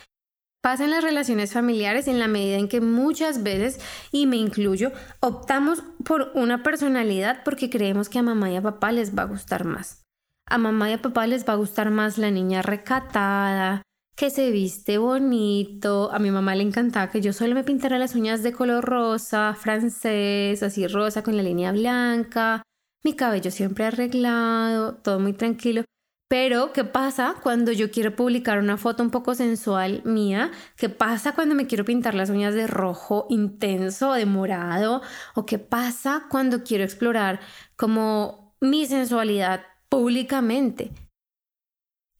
Pasa 0.66 0.82
en 0.82 0.90
las 0.90 1.04
relaciones 1.04 1.52
familiares 1.52 2.08
en 2.08 2.18
la 2.18 2.26
medida 2.26 2.56
en 2.56 2.66
que 2.66 2.80
muchas 2.80 3.44
veces, 3.44 3.78
y 4.10 4.26
me 4.26 4.34
incluyo, 4.34 4.90
optamos 5.20 5.84
por 6.04 6.32
una 6.34 6.64
personalidad 6.64 7.44
porque 7.44 7.70
creemos 7.70 8.08
que 8.08 8.18
a 8.18 8.24
mamá 8.24 8.50
y 8.50 8.56
a 8.56 8.62
papá 8.62 8.90
les 8.90 9.16
va 9.16 9.22
a 9.22 9.26
gustar 9.26 9.64
más. 9.64 10.02
A 10.44 10.58
mamá 10.58 10.90
y 10.90 10.94
a 10.94 11.00
papá 11.00 11.28
les 11.28 11.48
va 11.48 11.52
a 11.52 11.56
gustar 11.56 11.92
más 11.92 12.18
la 12.18 12.32
niña 12.32 12.62
recatada, 12.62 13.82
que 14.16 14.28
se 14.28 14.50
viste 14.50 14.98
bonito. 14.98 16.10
A 16.12 16.18
mi 16.18 16.32
mamá 16.32 16.56
le 16.56 16.64
encantaba 16.64 17.12
que 17.12 17.20
yo 17.20 17.32
solo 17.32 17.54
me 17.54 17.62
pintara 17.62 17.96
las 17.96 18.16
uñas 18.16 18.42
de 18.42 18.52
color 18.52 18.84
rosa, 18.84 19.54
francés, 19.54 20.64
así 20.64 20.88
rosa 20.88 21.22
con 21.22 21.36
la 21.36 21.44
línea 21.44 21.70
blanca, 21.70 22.64
mi 23.04 23.14
cabello 23.14 23.52
siempre 23.52 23.84
arreglado, 23.84 24.96
todo 24.96 25.20
muy 25.20 25.32
tranquilo. 25.32 25.84
Pero, 26.28 26.72
¿qué 26.72 26.82
pasa 26.84 27.36
cuando 27.40 27.70
yo 27.70 27.90
quiero 27.90 28.16
publicar 28.16 28.58
una 28.58 28.76
foto 28.76 29.02
un 29.02 29.10
poco 29.10 29.34
sensual 29.34 30.02
mía? 30.04 30.50
¿Qué 30.76 30.88
pasa 30.88 31.34
cuando 31.34 31.54
me 31.54 31.66
quiero 31.68 31.84
pintar 31.84 32.14
las 32.14 32.30
uñas 32.30 32.54
de 32.54 32.66
rojo 32.66 33.26
intenso, 33.30 34.12
de 34.12 34.26
morado? 34.26 35.02
¿O 35.36 35.46
qué 35.46 35.58
pasa 35.58 36.26
cuando 36.28 36.64
quiero 36.64 36.82
explorar 36.82 37.40
como 37.76 38.56
mi 38.60 38.86
sensualidad 38.86 39.62
públicamente? 39.88 40.90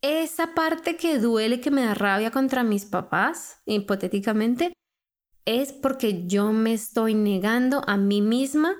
esa 0.02 0.54
parte 0.54 0.96
que 0.96 1.18
duele, 1.18 1.60
que 1.60 1.70
me 1.70 1.84
da 1.84 1.94
rabia 1.94 2.30
contra 2.30 2.62
mis 2.62 2.84
papás, 2.84 3.60
hipotéticamente, 3.66 4.72
es 5.44 5.72
porque 5.72 6.26
yo 6.26 6.52
me 6.52 6.74
estoy 6.74 7.14
negando 7.14 7.82
a 7.86 7.96
mí 7.96 8.20
misma 8.20 8.74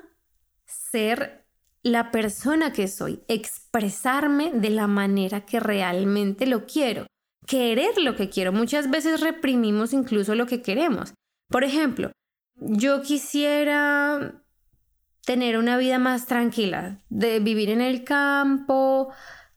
ser 0.66 1.45
la 1.86 2.10
persona 2.10 2.72
que 2.72 2.88
soy, 2.88 3.22
expresarme 3.28 4.50
de 4.52 4.70
la 4.70 4.88
manera 4.88 5.46
que 5.46 5.60
realmente 5.60 6.44
lo 6.44 6.66
quiero, 6.66 7.06
querer 7.46 7.96
lo 7.98 8.16
que 8.16 8.28
quiero. 8.28 8.52
Muchas 8.52 8.90
veces 8.90 9.20
reprimimos 9.20 9.92
incluso 9.92 10.34
lo 10.34 10.46
que 10.46 10.62
queremos. 10.62 11.14
Por 11.48 11.62
ejemplo, 11.62 12.10
yo 12.56 13.02
quisiera 13.02 14.42
tener 15.24 15.58
una 15.58 15.78
vida 15.78 16.00
más 16.00 16.26
tranquila, 16.26 17.04
de 17.08 17.38
vivir 17.38 17.70
en 17.70 17.80
el 17.80 18.02
campo, 18.02 19.12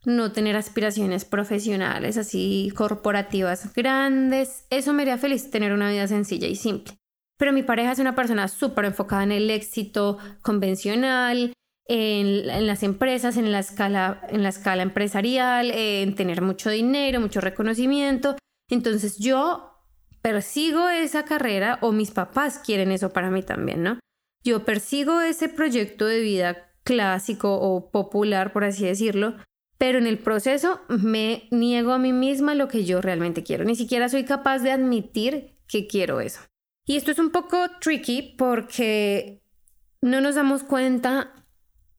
no 0.06 0.32
tener 0.32 0.56
aspiraciones 0.56 1.26
profesionales 1.26 2.16
así 2.16 2.72
corporativas 2.76 3.74
grandes. 3.74 4.68
Eso 4.70 4.94
me 4.94 5.02
haría 5.02 5.18
feliz 5.18 5.50
tener 5.50 5.74
una 5.74 5.90
vida 5.90 6.08
sencilla 6.08 6.48
y 6.48 6.56
simple. 6.56 6.94
Pero 7.40 7.54
mi 7.54 7.64
pareja 7.64 7.94
es 7.94 8.00
una 8.00 8.14
persona 8.14 8.48
súper 8.50 8.86
enfocada 8.86 9.24
en 9.24 9.32
el 9.32 9.50
éxito 9.50 10.20
convencional, 10.44 11.54
en, 11.90 12.68
las 12.68 12.84
empresas, 12.84 13.36
en 13.36 13.52
la, 13.52 13.60
escala, 13.60 14.22
en 14.30 14.44
la 14.44 14.50
escala 14.50 14.84
empresarial, 14.84 15.72
en 15.72 16.14
tener 16.14 16.42
mucho 16.42 16.70
dinero, 16.70 17.20
mucho 17.20 17.42
reconocimiento. 17.42 18.38
Entonces 18.70 19.18
yo 19.18 19.72
persigo 20.22 20.88
esa 20.88 21.26
carrera 21.26 21.80
o 21.82 21.92
mis 21.92 22.12
papás 22.12 22.60
quieren 22.60 22.92
eso 22.92 23.10
para 23.10 23.32
mí 23.32 23.42
también, 23.42 23.82
¿no? 23.82 24.00
Yo 24.44 24.64
persigo 24.66 25.20
ese 25.22 25.50
proyecto 25.50 26.06
de 26.06 26.20
vida 26.20 26.72
clásico 26.84 27.56
o 27.60 27.90
popular, 27.92 28.54
por 28.54 28.64
así 28.64 28.86
decirlo, 28.86 29.36
pero 29.80 29.98
en 29.98 30.06
el 30.06 30.20
proceso 30.20 30.82
me 30.90 31.48
niego 31.50 31.92
a 31.92 31.98
mí 31.98 32.14
misma 32.14 32.54
lo 32.54 32.68
que 32.68 32.86
yo 32.86 33.02
realmente 33.02 33.44
quiero. 33.44 33.66
Ni 33.66 33.76
siquiera 33.76 34.10
soy 34.10 34.26
capaz 34.26 34.60
de 34.60 34.72
admitir 34.72 35.58
que 35.68 35.88
quiero 35.88 36.22
eso. 36.22 36.42
Y 36.86 36.98
esto 36.98 37.12
es 37.12 37.18
un 37.18 37.32
poco 37.32 37.58
tricky 37.82 38.36
porque 38.38 39.42
no 40.02 40.22
nos 40.22 40.36
damos 40.36 40.64
cuenta 40.64 41.39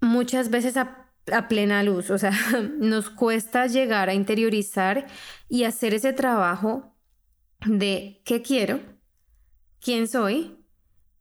muchas 0.00 0.50
veces 0.50 0.76
a, 0.76 1.08
plena 1.48 1.82
luz. 1.82 2.10
O 2.10 2.18
sea, 2.18 2.32
nos 2.78 3.10
cuesta 3.10 3.66
llegar 3.66 4.08
a 4.08 4.14
interiorizar 4.14 5.06
y 5.48 5.64
hacer 5.64 5.94
ese 5.94 6.12
trabajo 6.12 6.96
de 7.66 8.22
qué 8.24 8.42
quiero, 8.42 8.80
quién 9.80 10.08
soy 10.08 10.56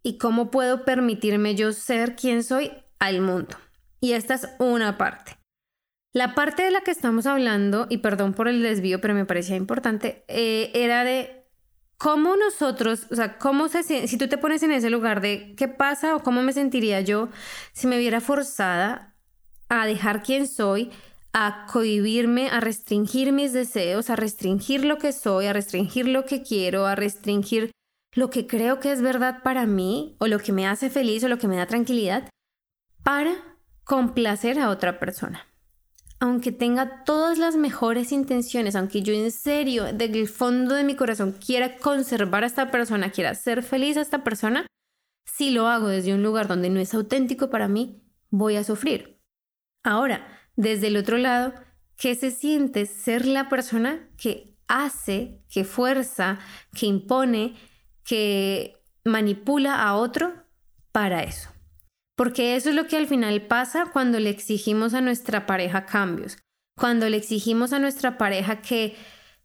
y 0.03 0.17
cómo 0.17 0.51
puedo 0.51 0.85
permitirme 0.85 1.55
yo 1.55 1.73
ser 1.73 2.15
quien 2.15 2.43
soy 2.43 2.71
al 2.97 3.21
mundo. 3.21 3.57
Y 3.99 4.13
esta 4.13 4.35
es 4.35 4.47
una 4.59 4.97
parte. 4.97 5.37
La 6.11 6.33
parte 6.33 6.63
de 6.63 6.71
la 6.71 6.81
que 6.81 6.91
estamos 6.91 7.27
hablando, 7.27 7.85
y 7.89 7.97
perdón 7.97 8.33
por 8.33 8.47
el 8.47 8.63
desvío, 8.63 8.99
pero 8.99 9.13
me 9.13 9.25
parecía 9.25 9.55
importante, 9.55 10.23
eh, 10.27 10.71
era 10.73 11.03
de 11.03 11.38
cómo 11.99 12.37
nosotros, 12.37 13.07
o 13.11 13.15
sea, 13.15 13.37
cómo 13.37 13.67
se 13.67 13.83
si 13.83 14.17
tú 14.17 14.27
te 14.29 14.37
pones 14.37 14.63
en 14.63 14.71
ese 14.71 14.89
lugar 14.89 15.19
de 15.21 15.53
qué 15.55 15.67
pasa 15.67 16.15
o 16.15 16.23
cómo 16.23 16.41
me 16.41 16.53
sentiría 16.53 17.01
yo 17.01 17.27
si 17.73 17.87
me 17.87 17.99
viera 17.99 18.21
forzada 18.21 19.15
a 19.67 19.85
dejar 19.85 20.23
quién 20.23 20.47
soy, 20.47 20.91
a 21.33 21.67
cohibirme, 21.71 22.49
a 22.49 22.61
restringir 22.61 23.33
mis 23.33 23.51
deseos, 23.51 24.09
a 24.09 24.15
restringir 24.15 24.85
lo 24.85 24.97
que 24.97 25.11
soy, 25.11 25.45
a 25.47 25.53
restringir 25.53 26.07
lo 26.07 26.25
que 26.25 26.41
quiero, 26.41 26.87
a 26.87 26.95
restringir 26.95 27.71
lo 28.15 28.29
que 28.29 28.47
creo 28.47 28.79
que 28.79 28.93
es 28.93 29.01
verdad 29.01 29.43
para 29.43 29.65
mí 29.65 30.15
o 30.19 30.27
lo 30.27 30.39
que 30.39 30.53
me 30.53 30.65
hace 30.65 30.89
feliz 30.89 31.23
o 31.25 31.27
lo 31.27 31.37
que 31.37 31.49
me 31.49 31.57
da 31.57 31.67
tranquilidad 31.67 32.29
para 33.03 33.35
complacer 33.83 34.57
a 34.57 34.69
otra 34.69 34.99
persona 34.99 35.48
aunque 36.19 36.51
tenga 36.51 37.03
todas 37.05 37.37
las 37.37 37.55
mejores 37.55 38.11
intenciones, 38.11 38.75
aunque 38.75 39.01
yo 39.01 39.13
en 39.13 39.31
serio, 39.31 39.85
desde 39.93 40.19
el 40.19 40.27
fondo 40.27 40.75
de 40.75 40.83
mi 40.83 40.95
corazón, 40.95 41.31
quiera 41.33 41.77
conservar 41.77 42.43
a 42.43 42.47
esta 42.47 42.71
persona, 42.71 43.11
quiera 43.11 43.33
ser 43.35 43.63
feliz 43.63 43.95
a 43.97 44.01
esta 44.01 44.23
persona, 44.23 44.67
si 45.25 45.51
lo 45.51 45.67
hago 45.67 45.87
desde 45.87 46.13
un 46.13 46.23
lugar 46.23 46.47
donde 46.47 46.69
no 46.69 46.79
es 46.79 46.93
auténtico 46.93 47.49
para 47.49 47.67
mí, 47.67 48.03
voy 48.29 48.57
a 48.57 48.63
sufrir. 48.63 49.21
Ahora, 49.83 50.27
desde 50.57 50.87
el 50.87 50.97
otro 50.97 51.17
lado, 51.17 51.53
¿qué 51.95 52.15
se 52.15 52.31
siente 52.31 52.85
ser 52.85 53.25
la 53.25 53.47
persona 53.47 54.09
que 54.17 54.57
hace, 54.67 55.41
que 55.49 55.63
fuerza, 55.63 56.39
que 56.77 56.85
impone, 56.85 57.55
que 58.03 58.75
manipula 59.05 59.81
a 59.81 59.95
otro 59.95 60.33
para 60.91 61.23
eso? 61.23 61.49
Porque 62.19 62.57
eso 62.57 62.69
es 62.69 62.75
lo 62.75 62.85
que 62.85 62.97
al 62.97 63.07
final 63.07 63.43
pasa 63.43 63.91
cuando 63.93 64.19
le 64.19 64.29
exigimos 64.29 64.93
a 64.93 64.99
nuestra 64.99 65.45
pareja 65.45 65.85
cambios, 65.85 66.37
cuando 66.77 67.07
le 67.07 67.15
exigimos 67.15 67.71
a 67.71 67.79
nuestra 67.79 68.17
pareja 68.17 68.59
que 68.59 68.97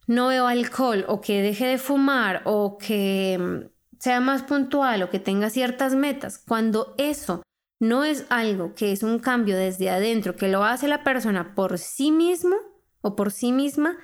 no 0.08 0.26
veo 0.26 0.48
alcohol 0.48 1.04
o 1.06 1.20
que 1.20 1.40
deje 1.40 1.66
de 1.66 1.78
fumar 1.78 2.42
o 2.46 2.76
que 2.76 3.38
mm, 3.38 4.00
sea 4.00 4.18
más 4.18 4.42
puntual 4.42 5.04
o 5.04 5.08
que 5.08 5.20
tenga 5.20 5.50
ciertas 5.50 5.94
metas, 5.94 6.42
cuando 6.48 6.96
eso 6.98 7.44
no 7.78 8.02
es 8.02 8.26
algo 8.28 8.74
que 8.74 8.90
es 8.90 9.04
un 9.04 9.20
cambio 9.20 9.56
desde 9.56 9.88
adentro, 9.90 10.34
que 10.34 10.48
lo 10.48 10.64
hace 10.64 10.88
la 10.88 11.04
persona 11.04 11.54
por 11.54 11.78
sí 11.78 12.10
mismo 12.10 12.56
o 13.02 13.14
por 13.14 13.30
sí 13.30 13.52
misma, 13.52 13.98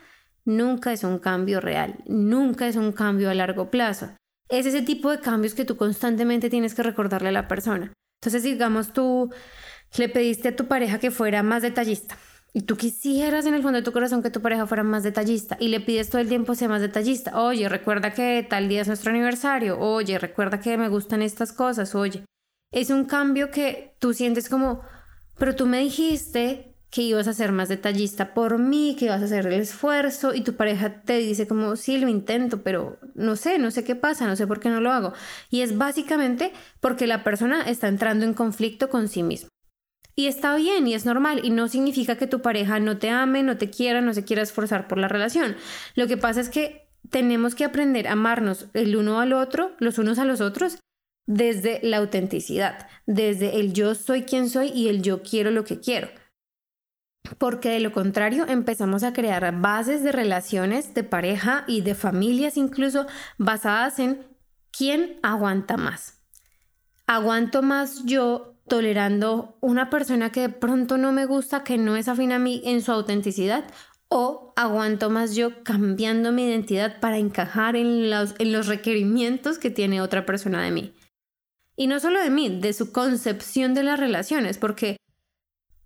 nunca 0.44 0.92
es 0.92 1.02
un 1.02 1.18
cambio 1.18 1.60
real, 1.60 1.96
nunca 2.06 2.68
es 2.68 2.76
un 2.76 2.92
cambio 2.92 3.30
a 3.30 3.34
largo 3.34 3.68
plazo. 3.68 4.10
Es 4.48 4.64
ese 4.64 4.82
tipo 4.82 5.10
de 5.10 5.18
cambios 5.18 5.54
que 5.54 5.64
tú 5.64 5.76
constantemente 5.76 6.50
tienes 6.50 6.76
que 6.76 6.84
recordarle 6.84 7.30
a 7.30 7.32
la 7.32 7.48
persona. 7.48 7.92
Entonces, 8.20 8.42
digamos, 8.42 8.92
tú 8.92 9.32
le 9.96 10.08
pediste 10.10 10.48
a 10.48 10.56
tu 10.56 10.68
pareja 10.68 10.98
que 10.98 11.10
fuera 11.10 11.42
más 11.42 11.62
detallista 11.62 12.18
y 12.52 12.62
tú 12.62 12.76
quisieras 12.76 13.46
en 13.46 13.54
el 13.54 13.62
fondo 13.62 13.78
de 13.78 13.84
tu 13.84 13.92
corazón 13.92 14.22
que 14.22 14.30
tu 14.30 14.42
pareja 14.42 14.66
fuera 14.66 14.82
más 14.82 15.02
detallista 15.02 15.56
y 15.58 15.68
le 15.68 15.80
pides 15.80 16.10
todo 16.10 16.20
el 16.20 16.28
tiempo 16.28 16.54
sea 16.54 16.68
más 16.68 16.80
detallista. 16.82 17.40
Oye, 17.40 17.68
recuerda 17.68 18.12
que 18.12 18.46
tal 18.48 18.68
día 18.68 18.82
es 18.82 18.88
nuestro 18.88 19.10
aniversario. 19.10 19.78
Oye, 19.78 20.18
recuerda 20.18 20.60
que 20.60 20.76
me 20.76 20.88
gustan 20.88 21.22
estas 21.22 21.52
cosas. 21.52 21.94
Oye, 21.94 22.24
es 22.72 22.90
un 22.90 23.04
cambio 23.04 23.50
que 23.50 23.96
tú 24.00 24.12
sientes 24.12 24.48
como, 24.48 24.82
pero 25.38 25.54
tú 25.54 25.66
me 25.66 25.78
dijiste 25.78 26.69
que 26.90 27.02
ibas 27.02 27.28
a 27.28 27.34
ser 27.34 27.52
más 27.52 27.68
detallista 27.68 28.34
por 28.34 28.58
mí, 28.58 28.96
que 28.98 29.04
ibas 29.06 29.22
a 29.22 29.26
hacer 29.26 29.46
el 29.46 29.60
esfuerzo 29.60 30.34
y 30.34 30.40
tu 30.40 30.56
pareja 30.56 31.02
te 31.02 31.18
dice 31.18 31.46
como, 31.46 31.76
sí, 31.76 31.98
lo 31.98 32.08
intento, 32.08 32.62
pero 32.62 32.98
no 33.14 33.36
sé, 33.36 33.58
no 33.58 33.70
sé 33.70 33.84
qué 33.84 33.94
pasa, 33.94 34.26
no 34.26 34.34
sé 34.34 34.46
por 34.46 34.58
qué 34.58 34.70
no 34.70 34.80
lo 34.80 34.90
hago. 34.90 35.12
Y 35.50 35.60
es 35.60 35.78
básicamente 35.78 36.52
porque 36.80 37.06
la 37.06 37.22
persona 37.22 37.62
está 37.62 37.86
entrando 37.86 38.24
en 38.24 38.34
conflicto 38.34 38.88
con 38.90 39.08
sí 39.08 39.22
misma. 39.22 39.48
Y 40.16 40.26
está 40.26 40.56
bien 40.56 40.86
y 40.88 40.94
es 40.94 41.06
normal 41.06 41.40
y 41.44 41.50
no 41.50 41.68
significa 41.68 42.16
que 42.16 42.26
tu 42.26 42.42
pareja 42.42 42.80
no 42.80 42.98
te 42.98 43.08
ame, 43.08 43.44
no 43.44 43.56
te 43.56 43.70
quiera, 43.70 44.00
no 44.00 44.12
se 44.12 44.24
quiera 44.24 44.42
esforzar 44.42 44.88
por 44.88 44.98
la 44.98 45.08
relación. 45.08 45.56
Lo 45.94 46.08
que 46.08 46.16
pasa 46.16 46.40
es 46.40 46.48
que 46.48 46.88
tenemos 47.08 47.54
que 47.54 47.64
aprender 47.64 48.08
a 48.08 48.12
amarnos 48.12 48.66
el 48.74 48.96
uno 48.96 49.20
al 49.20 49.32
otro, 49.32 49.76
los 49.78 49.98
unos 49.98 50.18
a 50.18 50.24
los 50.24 50.40
otros, 50.40 50.80
desde 51.26 51.78
la 51.84 51.98
autenticidad, 51.98 52.88
desde 53.06 53.60
el 53.60 53.72
yo 53.72 53.94
soy 53.94 54.24
quien 54.24 54.50
soy 54.50 54.70
y 54.74 54.88
el 54.88 55.00
yo 55.00 55.22
quiero 55.22 55.52
lo 55.52 55.64
que 55.64 55.78
quiero 55.78 56.08
porque 57.38 57.70
de 57.70 57.80
lo 57.80 57.92
contrario 57.92 58.46
empezamos 58.48 59.02
a 59.02 59.12
crear 59.12 59.60
bases 59.60 60.02
de 60.02 60.12
relaciones 60.12 60.94
de 60.94 61.04
pareja 61.04 61.64
y 61.66 61.82
de 61.82 61.94
familias 61.94 62.56
incluso 62.56 63.06
basadas 63.38 63.98
en 63.98 64.26
quién 64.70 65.18
aguanta 65.22 65.76
más. 65.76 66.20
Aguanto 67.06 67.62
más 67.62 68.04
yo 68.04 68.54
tolerando 68.68 69.58
una 69.60 69.90
persona 69.90 70.30
que 70.30 70.42
de 70.42 70.48
pronto 70.48 70.96
no 70.96 71.12
me 71.12 71.26
gusta, 71.26 71.64
que 71.64 71.76
no 71.76 71.96
es 71.96 72.08
afín 72.08 72.32
a 72.32 72.38
mí 72.38 72.62
en 72.64 72.82
su 72.82 72.92
autenticidad, 72.92 73.64
o 74.08 74.52
aguanto 74.56 75.10
más 75.10 75.34
yo 75.34 75.62
cambiando 75.62 76.32
mi 76.32 76.44
identidad 76.44 77.00
para 77.00 77.18
encajar 77.18 77.76
en 77.76 78.10
los, 78.10 78.34
en 78.38 78.52
los 78.52 78.66
requerimientos 78.66 79.58
que 79.58 79.70
tiene 79.70 80.00
otra 80.00 80.26
persona 80.26 80.62
de 80.62 80.70
mí. 80.70 80.94
Y 81.76 81.86
no 81.86 82.00
solo 82.00 82.20
de 82.20 82.30
mí, 82.30 82.60
de 82.60 82.72
su 82.72 82.92
concepción 82.92 83.72
de 83.72 83.84
las 83.84 83.98
relaciones, 83.98 84.58
porque 84.58 84.96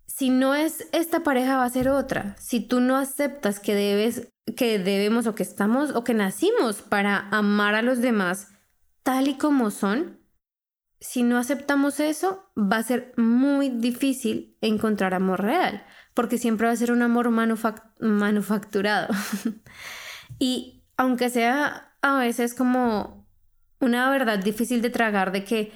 si 0.07 0.29
no 0.29 0.55
es 0.55 0.87
esta 0.91 1.23
pareja 1.23 1.57
va 1.57 1.65
a 1.65 1.69
ser 1.69 1.89
otra. 1.89 2.35
Si 2.39 2.59
tú 2.59 2.79
no 2.79 2.95
aceptas 2.97 3.59
que 3.59 3.75
debes, 3.75 4.31
que 4.55 4.79
debemos 4.79 5.27
o 5.27 5.35
que 5.35 5.43
estamos 5.43 5.91
o 5.95 6.03
que 6.03 6.13
nacimos 6.13 6.81
para 6.81 7.27
amar 7.29 7.75
a 7.75 7.81
los 7.81 8.01
demás 8.01 8.49
tal 9.03 9.27
y 9.27 9.37
como 9.37 9.71
son, 9.71 10.19
si 10.99 11.23
no 11.23 11.37
aceptamos 11.37 11.99
eso, 11.99 12.49
va 12.57 12.77
a 12.77 12.83
ser 12.83 13.13
muy 13.17 13.69
difícil 13.69 14.57
encontrar 14.61 15.13
amor 15.13 15.43
real, 15.43 15.83
porque 16.13 16.37
siempre 16.37 16.67
va 16.67 16.73
a 16.73 16.77
ser 16.77 16.91
un 16.91 17.01
amor 17.01 17.29
manufacturado. 17.99 19.13
y 20.39 20.83
aunque 20.97 21.29
sea 21.29 21.95
a 22.01 22.17
veces 22.19 22.55
como 22.55 23.27
una 23.79 24.09
verdad 24.09 24.39
difícil 24.39 24.81
de 24.81 24.89
tragar 24.89 25.31
de 25.31 25.43
que 25.43 25.71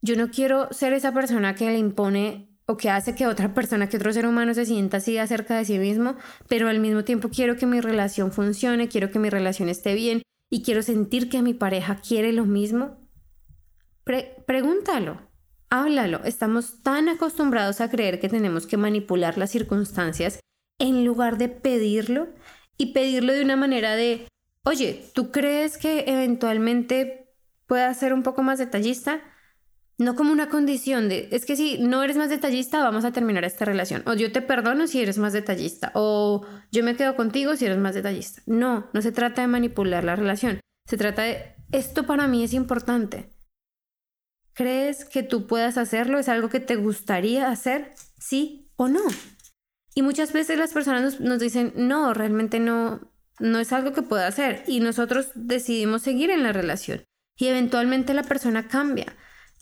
yo 0.00 0.16
no 0.16 0.30
quiero 0.30 0.72
ser 0.72 0.92
esa 0.92 1.12
persona 1.12 1.54
que 1.54 1.70
le 1.70 1.78
impone 1.78 2.55
o 2.66 2.76
que 2.76 2.90
hace 2.90 3.14
que 3.14 3.26
otra 3.26 3.54
persona, 3.54 3.88
que 3.88 3.96
otro 3.96 4.12
ser 4.12 4.26
humano 4.26 4.52
se 4.52 4.66
sienta 4.66 4.96
así 4.98 5.18
acerca 5.18 5.56
de 5.56 5.64
sí 5.64 5.78
mismo, 5.78 6.16
pero 6.48 6.68
al 6.68 6.80
mismo 6.80 7.04
tiempo 7.04 7.28
quiero 7.28 7.56
que 7.56 7.66
mi 7.66 7.80
relación 7.80 8.32
funcione, 8.32 8.88
quiero 8.88 9.10
que 9.10 9.20
mi 9.20 9.30
relación 9.30 9.68
esté 9.68 9.94
bien 9.94 10.22
y 10.50 10.62
quiero 10.62 10.82
sentir 10.82 11.28
que 11.28 11.42
mi 11.42 11.54
pareja 11.54 11.96
quiere 11.96 12.32
lo 12.32 12.44
mismo, 12.44 13.08
pregúntalo, 14.46 15.20
háblalo. 15.70 16.22
Estamos 16.24 16.82
tan 16.82 17.08
acostumbrados 17.08 17.80
a 17.80 17.90
creer 17.90 18.20
que 18.20 18.28
tenemos 18.28 18.66
que 18.66 18.76
manipular 18.76 19.38
las 19.38 19.50
circunstancias 19.50 20.40
en 20.78 21.04
lugar 21.04 21.38
de 21.38 21.48
pedirlo 21.48 22.28
y 22.78 22.92
pedirlo 22.92 23.32
de 23.32 23.42
una 23.42 23.56
manera 23.56 23.96
de, 23.96 24.28
oye, 24.64 25.04
¿tú 25.14 25.30
crees 25.30 25.78
que 25.78 26.04
eventualmente 26.06 27.32
pueda 27.66 27.92
ser 27.94 28.12
un 28.12 28.22
poco 28.22 28.42
más 28.42 28.58
detallista? 28.58 29.20
No 29.98 30.14
como 30.14 30.30
una 30.30 30.50
condición 30.50 31.08
de, 31.08 31.28
es 31.32 31.46
que 31.46 31.56
si 31.56 31.78
no 31.78 32.02
eres 32.02 32.18
más 32.18 32.28
detallista, 32.28 32.82
vamos 32.82 33.06
a 33.06 33.12
terminar 33.12 33.44
esta 33.44 33.64
relación. 33.64 34.02
O 34.06 34.12
yo 34.12 34.30
te 34.30 34.42
perdono 34.42 34.86
si 34.86 35.00
eres 35.00 35.16
más 35.16 35.32
detallista. 35.32 35.90
O 35.94 36.46
yo 36.70 36.84
me 36.84 36.96
quedo 36.96 37.16
contigo 37.16 37.56
si 37.56 37.64
eres 37.64 37.78
más 37.78 37.94
detallista. 37.94 38.42
No, 38.44 38.90
no 38.92 39.00
se 39.00 39.12
trata 39.12 39.40
de 39.40 39.48
manipular 39.48 40.04
la 40.04 40.14
relación. 40.14 40.60
Se 40.86 40.98
trata 40.98 41.22
de, 41.22 41.54
esto 41.72 42.04
para 42.04 42.28
mí 42.28 42.44
es 42.44 42.52
importante. 42.52 43.30
¿Crees 44.52 45.06
que 45.06 45.22
tú 45.22 45.46
puedas 45.46 45.78
hacerlo? 45.78 46.18
¿Es 46.18 46.28
algo 46.28 46.50
que 46.50 46.60
te 46.60 46.76
gustaría 46.76 47.50
hacer? 47.50 47.92
¿Sí 48.18 48.70
o 48.76 48.88
no? 48.88 49.02
Y 49.94 50.02
muchas 50.02 50.34
veces 50.34 50.58
las 50.58 50.74
personas 50.74 51.20
nos, 51.20 51.40
dicen, 51.40 51.72
no, 51.74 52.12
realmente 52.12 52.60
no, 52.60 53.12
no 53.38 53.58
es 53.60 53.72
algo 53.72 53.94
que 53.94 54.02
pueda 54.02 54.26
hacer. 54.26 54.62
Y 54.66 54.80
nosotros 54.80 55.30
decidimos 55.34 56.02
seguir 56.02 56.28
en 56.28 56.42
la 56.42 56.52
relación. 56.52 57.02
Y 57.38 57.46
eventualmente 57.46 58.12
la 58.12 58.22
persona 58.22 58.68
cambia 58.68 59.16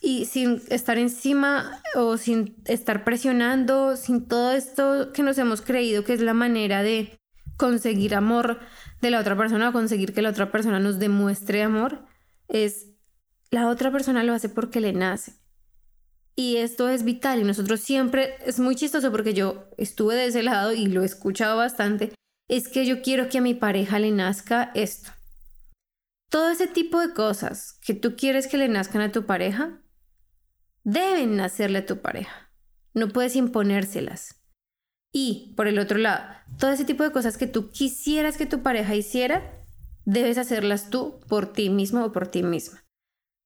y 0.04 0.26
sin 0.26 0.60
estar 0.68 0.98
encima 0.98 1.80
o 1.94 2.18
sin 2.18 2.62
estar 2.66 3.04
presionando, 3.04 3.96
sin 3.96 4.28
todo 4.28 4.52
esto 4.52 5.12
que 5.12 5.22
nos 5.22 5.38
hemos 5.38 5.62
creído 5.62 6.04
que 6.04 6.12
es 6.12 6.20
la 6.20 6.34
manera 6.34 6.82
de 6.82 7.18
conseguir 7.56 8.14
amor 8.14 8.60
de 9.00 9.10
la 9.10 9.18
otra 9.18 9.34
persona 9.34 9.70
o 9.70 9.72
conseguir 9.72 10.12
que 10.12 10.20
la 10.20 10.28
otra 10.28 10.52
persona 10.52 10.78
nos 10.78 10.98
demuestre 10.98 11.62
amor, 11.62 12.04
es 12.48 12.90
la 13.50 13.68
otra 13.68 13.90
persona 13.90 14.24
lo 14.24 14.34
hace 14.34 14.50
porque 14.50 14.80
le 14.80 14.92
nace. 14.92 15.40
Y 16.36 16.56
esto 16.56 16.90
es 16.90 17.04
vital 17.04 17.40
y 17.40 17.44
nosotros 17.44 17.80
siempre, 17.80 18.36
es 18.44 18.60
muy 18.60 18.76
chistoso 18.76 19.10
porque 19.10 19.32
yo 19.32 19.70
estuve 19.78 20.16
de 20.16 20.26
ese 20.26 20.42
lado 20.42 20.74
y 20.74 20.86
lo 20.86 21.02
he 21.02 21.06
escuchado 21.06 21.56
bastante, 21.56 22.12
es 22.48 22.68
que 22.68 22.84
yo 22.84 23.00
quiero 23.00 23.30
que 23.30 23.38
a 23.38 23.42
mi 23.42 23.54
pareja 23.54 23.98
le 23.98 24.10
nazca 24.10 24.70
esto. 24.74 25.12
Todo 26.28 26.50
ese 26.50 26.66
tipo 26.66 27.00
de 27.00 27.14
cosas 27.14 27.78
que 27.86 27.94
tú 27.94 28.16
quieres 28.16 28.48
que 28.48 28.58
le 28.58 28.68
nazcan 28.68 29.00
a 29.00 29.12
tu 29.12 29.24
pareja, 29.24 29.80
deben 30.84 31.36
nacerle 31.36 31.78
a 31.78 31.86
tu 31.86 32.00
pareja. 32.00 32.52
No 32.92 33.08
puedes 33.08 33.34
imponérselas. 33.34 34.40
Y, 35.12 35.54
por 35.56 35.66
el 35.66 35.78
otro 35.78 35.98
lado, 35.98 36.24
todo 36.58 36.70
ese 36.70 36.84
tipo 36.84 37.02
de 37.02 37.12
cosas 37.12 37.38
que 37.38 37.46
tú 37.46 37.70
quisieras 37.70 38.36
que 38.36 38.46
tu 38.46 38.62
pareja 38.62 38.94
hiciera, 38.94 39.64
debes 40.04 40.38
hacerlas 40.38 40.90
tú 40.90 41.20
por 41.28 41.52
ti 41.52 41.70
mismo 41.70 42.04
o 42.04 42.12
por 42.12 42.28
ti 42.28 42.42
misma. 42.42 42.84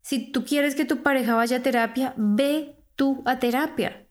Si 0.03 0.33
tú 0.33 0.45
quieres 0.45 0.75
que 0.75 0.85
tu 0.85 1.03
pareja 1.03 1.35
vaya 1.35 1.59
a 1.59 1.63
terapia, 1.63 2.15
ve 2.17 2.77
tú 2.97 3.23
a 3.27 3.39
terapia. 3.39 4.09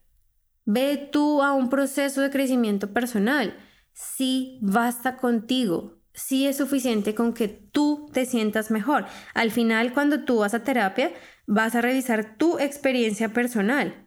Ve 0.64 1.08
tú 1.10 1.42
a 1.42 1.52
un 1.52 1.68
proceso 1.68 2.20
de 2.20 2.30
crecimiento 2.30 2.92
personal. 2.92 3.56
Si 3.92 4.58
basta 4.62 5.16
contigo, 5.16 5.98
sí 6.12 6.46
es 6.46 6.58
suficiente 6.58 7.14
con 7.14 7.32
que 7.32 7.48
tú 7.48 8.08
te 8.12 8.26
sientas 8.26 8.70
mejor. 8.70 9.06
Al 9.34 9.50
final, 9.50 9.92
cuando 9.92 10.24
tú 10.24 10.38
vas 10.38 10.54
a 10.54 10.62
terapia, 10.62 11.12
vas 11.48 11.74
a 11.74 11.80
revisar 11.80 12.36
tu 12.36 12.58
experiencia 12.58 13.30
personal, 13.30 14.06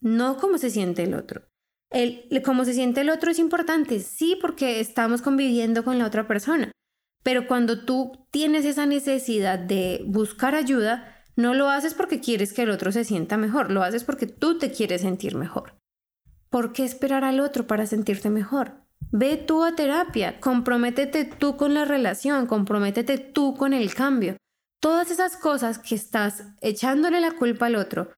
no 0.00 0.36
cómo 0.36 0.58
se 0.58 0.70
siente 0.70 1.02
el 1.02 1.14
otro. 1.14 1.48
El, 1.90 2.28
cómo 2.44 2.64
se 2.64 2.74
siente 2.74 3.00
el 3.00 3.10
otro 3.10 3.30
es 3.30 3.38
importante, 3.38 3.98
sí, 3.98 4.38
porque 4.40 4.78
estamos 4.78 5.22
conviviendo 5.22 5.82
con 5.82 5.98
la 5.98 6.06
otra 6.06 6.28
persona. 6.28 6.70
Pero 7.24 7.48
cuando 7.48 7.84
tú 7.84 8.26
tienes 8.30 8.64
esa 8.66 8.86
necesidad 8.86 9.58
de 9.58 10.04
buscar 10.06 10.54
ayuda, 10.54 11.16
no 11.34 11.54
lo 11.54 11.70
haces 11.70 11.94
porque 11.94 12.20
quieres 12.20 12.52
que 12.52 12.62
el 12.62 12.70
otro 12.70 12.92
se 12.92 13.04
sienta 13.04 13.38
mejor, 13.38 13.70
lo 13.70 13.82
haces 13.82 14.04
porque 14.04 14.26
tú 14.26 14.58
te 14.58 14.70
quieres 14.70 15.00
sentir 15.00 15.36
mejor. 15.36 15.78
¿Por 16.50 16.72
qué 16.72 16.84
esperar 16.84 17.24
al 17.24 17.40
otro 17.40 17.66
para 17.66 17.86
sentirte 17.86 18.28
mejor? 18.28 18.84
Ve 19.12 19.38
tú 19.38 19.64
a 19.64 19.74
terapia, 19.74 20.40
comprométete 20.40 21.24
tú 21.24 21.56
con 21.56 21.72
la 21.72 21.86
relación, 21.86 22.46
comprométete 22.46 23.16
tú 23.18 23.54
con 23.54 23.72
el 23.72 23.94
cambio. 23.94 24.36
Todas 24.80 25.10
esas 25.10 25.36
cosas 25.36 25.78
que 25.78 25.94
estás 25.94 26.44
echándole 26.60 27.20
la 27.20 27.32
culpa 27.32 27.66
al 27.66 27.76
otro, 27.76 28.10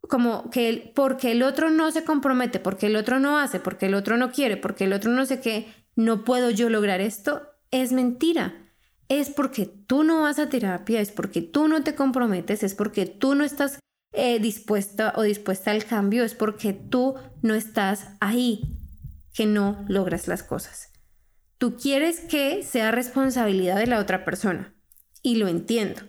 como 0.00 0.50
que 0.50 0.92
porque 0.94 1.32
el 1.32 1.42
otro 1.42 1.70
no 1.70 1.90
se 1.90 2.04
compromete, 2.04 2.60
porque 2.60 2.86
el 2.86 2.96
otro 2.96 3.18
no 3.18 3.38
hace, 3.38 3.60
porque 3.60 3.86
el 3.86 3.94
otro 3.94 4.16
no 4.16 4.30
quiere, 4.32 4.56
porque 4.56 4.84
el 4.84 4.92
otro 4.92 5.10
no 5.10 5.26
sé 5.26 5.40
qué, 5.40 5.72
no 5.96 6.24
puedo 6.24 6.50
yo 6.50 6.70
lograr 6.70 7.00
esto, 7.00 7.42
es 7.70 7.92
mentira. 7.92 8.54
Es 9.08 9.30
porque 9.30 9.66
tú 9.66 10.04
no 10.04 10.22
vas 10.22 10.38
a 10.38 10.48
terapia, 10.48 11.00
es 11.00 11.10
porque 11.10 11.42
tú 11.42 11.66
no 11.66 11.82
te 11.82 11.94
comprometes, 11.94 12.62
es 12.62 12.74
porque 12.74 13.06
tú 13.06 13.34
no 13.34 13.44
estás 13.44 13.78
eh, 14.12 14.38
dispuesta 14.38 15.12
o 15.16 15.22
dispuesta 15.22 15.70
al 15.70 15.84
cambio, 15.84 16.24
es 16.24 16.34
porque 16.34 16.72
tú 16.72 17.14
no 17.42 17.54
estás 17.54 18.08
ahí 18.20 18.78
que 19.34 19.46
no 19.46 19.84
logras 19.88 20.28
las 20.28 20.42
cosas. 20.42 20.92
Tú 21.58 21.76
quieres 21.76 22.20
que 22.20 22.62
sea 22.62 22.90
responsabilidad 22.90 23.76
de 23.76 23.86
la 23.86 23.98
otra 23.98 24.24
persona. 24.24 24.74
Y 25.22 25.36
lo 25.36 25.48
entiendo. 25.48 26.02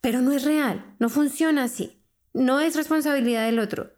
Pero 0.00 0.20
no 0.20 0.32
es 0.32 0.44
real, 0.44 0.94
no 0.98 1.08
funciona 1.08 1.64
así. 1.64 2.04
No 2.32 2.60
es 2.60 2.76
responsabilidad 2.76 3.46
del 3.46 3.58
otro. 3.58 3.92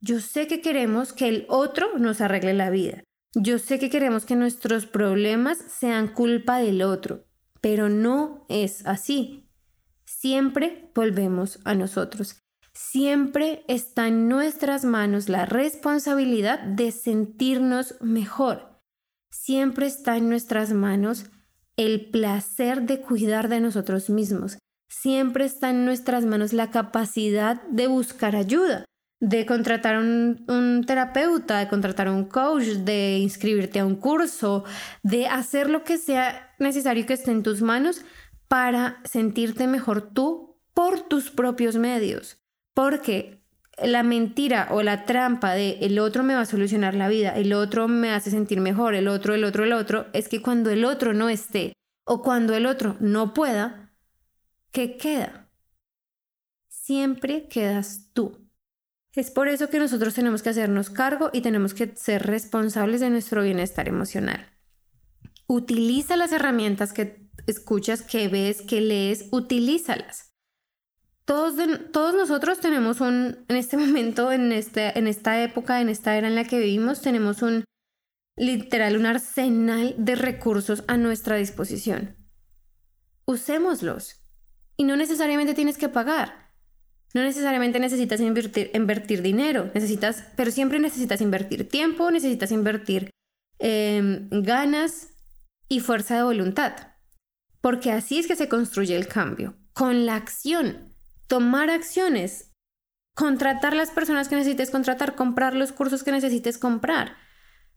Yo 0.00 0.20
sé 0.20 0.46
que 0.46 0.62
queremos 0.62 1.12
que 1.12 1.28
el 1.28 1.46
otro 1.48 1.98
nos 1.98 2.20
arregle 2.20 2.54
la 2.54 2.70
vida. 2.70 3.04
Yo 3.34 3.58
sé 3.58 3.78
que 3.78 3.90
queremos 3.90 4.24
que 4.24 4.34
nuestros 4.34 4.86
problemas 4.86 5.58
sean 5.58 6.08
culpa 6.08 6.58
del 6.58 6.82
otro, 6.82 7.26
pero 7.60 7.88
no 7.88 8.46
es 8.48 8.86
así. 8.86 9.48
Siempre 10.04 10.90
volvemos 10.94 11.60
a 11.64 11.74
nosotros. 11.74 12.40
Siempre 12.72 13.64
está 13.68 14.08
en 14.08 14.28
nuestras 14.28 14.84
manos 14.84 15.28
la 15.28 15.44
responsabilidad 15.44 16.60
de 16.60 16.92
sentirnos 16.92 17.96
mejor. 18.00 18.80
Siempre 19.30 19.86
está 19.86 20.16
en 20.16 20.28
nuestras 20.28 20.72
manos 20.72 21.26
el 21.84 22.10
placer 22.10 22.82
de 22.82 23.00
cuidar 23.00 23.48
de 23.48 23.60
nosotros 23.60 24.10
mismos. 24.10 24.58
Siempre 24.88 25.44
está 25.44 25.70
en 25.70 25.84
nuestras 25.84 26.26
manos 26.26 26.52
la 26.52 26.70
capacidad 26.70 27.62
de 27.68 27.86
buscar 27.86 28.36
ayuda 28.36 28.84
de 29.20 29.44
contratar 29.44 29.98
un, 29.98 30.44
un 30.48 30.84
terapeuta, 30.86 31.58
de 31.58 31.68
contratar 31.68 32.08
un 32.08 32.24
coach, 32.24 32.64
de 32.64 33.18
inscribirte 33.18 33.78
a 33.78 33.84
un 33.84 33.96
curso, 33.96 34.64
de 35.02 35.26
hacer 35.26 35.68
lo 35.68 35.84
que 35.84 35.98
sea 35.98 36.54
necesario 36.58 37.04
que 37.04 37.12
esté 37.12 37.30
en 37.30 37.42
tus 37.42 37.60
manos 37.60 38.02
para 38.48 39.00
sentirte 39.04 39.66
mejor 39.66 40.12
tú 40.12 40.58
por 40.72 41.00
tus 41.00 41.30
propios 41.30 41.76
medios. 41.76 42.38
Porque 42.72 43.39
la 43.82 44.02
mentira 44.02 44.68
o 44.70 44.82
la 44.82 45.04
trampa 45.04 45.54
de 45.54 45.78
el 45.80 45.98
otro 45.98 46.22
me 46.22 46.34
va 46.34 46.42
a 46.42 46.46
solucionar 46.46 46.94
la 46.94 47.08
vida, 47.08 47.36
el 47.36 47.52
otro 47.52 47.88
me 47.88 48.10
hace 48.10 48.30
sentir 48.30 48.60
mejor, 48.60 48.94
el 48.94 49.08
otro, 49.08 49.34
el 49.34 49.44
otro, 49.44 49.64
el 49.64 49.72
otro, 49.72 50.06
es 50.12 50.28
que 50.28 50.42
cuando 50.42 50.70
el 50.70 50.84
otro 50.84 51.12
no 51.12 51.28
esté 51.28 51.72
o 52.04 52.22
cuando 52.22 52.54
el 52.54 52.66
otro 52.66 52.96
no 53.00 53.34
pueda, 53.34 53.92
¿qué 54.72 54.96
queda? 54.96 55.50
Siempre 56.68 57.48
quedas 57.48 58.10
tú. 58.12 58.50
Es 59.14 59.30
por 59.30 59.48
eso 59.48 59.68
que 59.68 59.78
nosotros 59.78 60.14
tenemos 60.14 60.42
que 60.42 60.50
hacernos 60.50 60.88
cargo 60.88 61.30
y 61.32 61.40
tenemos 61.40 61.74
que 61.74 61.94
ser 61.96 62.26
responsables 62.26 63.00
de 63.00 63.10
nuestro 63.10 63.42
bienestar 63.42 63.88
emocional. 63.88 64.46
Utiliza 65.46 66.16
las 66.16 66.32
herramientas 66.32 66.92
que 66.92 67.28
escuchas, 67.46 68.02
que 68.02 68.28
ves, 68.28 68.62
que 68.62 68.80
lees, 68.80 69.26
utilízalas. 69.32 70.29
Todos, 71.24 71.54
todos 71.92 72.14
nosotros 72.14 72.60
tenemos 72.60 73.00
un, 73.00 73.44
en 73.48 73.56
este 73.56 73.76
momento, 73.78 74.32
en, 74.32 74.52
este, 74.52 74.98
en 74.98 75.06
esta 75.06 75.42
época, 75.42 75.80
en 75.80 75.88
esta 75.88 76.16
era 76.16 76.28
en 76.28 76.34
la 76.34 76.44
que 76.44 76.58
vivimos, 76.58 77.00
tenemos 77.02 77.42
un, 77.42 77.64
literal, 78.36 78.96
un 78.96 79.06
arsenal 79.06 79.94
de 79.98 80.16
recursos 80.16 80.84
a 80.88 80.96
nuestra 80.96 81.36
disposición. 81.36 82.16
Usémoslos. 83.26 84.20
Y 84.76 84.84
no 84.84 84.96
necesariamente 84.96 85.54
tienes 85.54 85.76
que 85.76 85.90
pagar. 85.90 86.50
No 87.12 87.22
necesariamente 87.22 87.80
necesitas 87.80 88.20
invertir, 88.20 88.70
invertir 88.72 89.20
dinero, 89.20 89.70
necesitas, 89.74 90.24
pero 90.36 90.50
siempre 90.50 90.78
necesitas 90.78 91.20
invertir 91.20 91.68
tiempo, 91.68 92.10
necesitas 92.10 92.52
invertir 92.52 93.10
em, 93.58 94.28
ganas 94.30 95.08
y 95.68 95.80
fuerza 95.80 96.16
de 96.16 96.22
voluntad. 96.22 96.72
Porque 97.60 97.90
así 97.90 98.18
es 98.18 98.26
que 98.26 98.36
se 98.36 98.48
construye 98.48 98.96
el 98.96 99.08
cambio, 99.08 99.56
con 99.72 100.06
la 100.06 100.14
acción, 100.14 100.89
tomar 101.30 101.70
acciones, 101.70 102.52
contratar 103.14 103.76
las 103.76 103.92
personas 103.92 104.28
que 104.28 104.34
necesites 104.34 104.72
contratar, 104.72 105.14
comprar 105.14 105.54
los 105.54 105.70
cursos 105.70 106.02
que 106.02 106.10
necesites 106.10 106.58
comprar, 106.58 107.14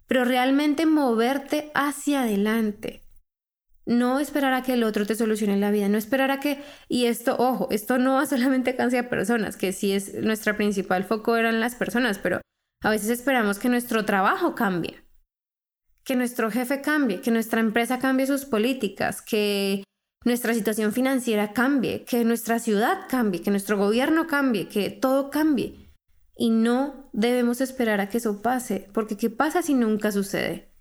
pero 0.08 0.26
realmente 0.26 0.88
moverte 0.88 1.72
hacia 1.76 2.24
adelante. 2.24 3.04
No 3.86 4.20
esperar 4.20 4.54
a 4.54 4.63
que 4.63 4.74
el 4.74 4.84
otro 4.84 5.06
te 5.06 5.13
solucione 5.13 5.58
la 5.58 5.70
vida, 5.70 5.88
no 5.88 6.00
esperar 6.00 6.32
a 6.32 6.39
que, 6.39 6.63
y 6.88 7.06
esto, 7.06 7.36
ojo, 7.38 7.68
esto 7.70 8.00
no 8.00 8.16
va 8.16 8.26
solamente 8.26 8.76
a 8.80 9.00
a 9.00 9.10
personas, 9.10 9.56
que 9.56 9.72
sí 9.72 9.92
es 9.92 10.16
nuestra 10.16 10.58
principal 10.58 11.04
foco 11.04 11.36
eran 11.36 11.60
las 11.60 11.76
personas, 11.76 12.18
pero 12.18 12.42
a 12.82 12.89
veces 12.89 13.12
esperamos 13.12 13.60
que 13.60 13.70
nuestro 13.70 14.04
trabajo 14.04 14.56
cambie, 14.56 15.04
que 16.04 16.16
nuestro 16.16 16.50
jefe 16.50 16.82
cambie, 16.82 17.22
que 17.22 17.30
nuestra 17.30 17.60
empresa 17.60 18.00
cambie 18.00 18.26
sus 18.26 18.46
políticas, 18.46 19.22
que 19.22 19.84
nuestra 20.25 20.53
situación 20.53 20.93
financiera 20.93 21.53
cambie, 21.53 22.05
que 22.05 22.23
nuestra 22.23 22.59
ciudad 22.59 23.07
cambie, 23.09 23.41
que 23.41 23.51
nuestro 23.51 23.77
gobierno 23.77 24.27
cambie, 24.27 24.67
que 24.67 24.89
todo 24.89 25.29
cambie. 25.29 25.91
Y 26.36 26.49
no 26.49 27.09
debemos 27.13 27.62
esperar 27.62 28.01
a 28.01 28.09
que 28.09 28.17
eso 28.17 28.41
pase, 28.41 28.89
porque 28.93 29.17
¿qué 29.17 29.29
pasa 29.29 29.62
si 29.62 29.73
nunca 29.73 30.12
sucede? 30.12 30.71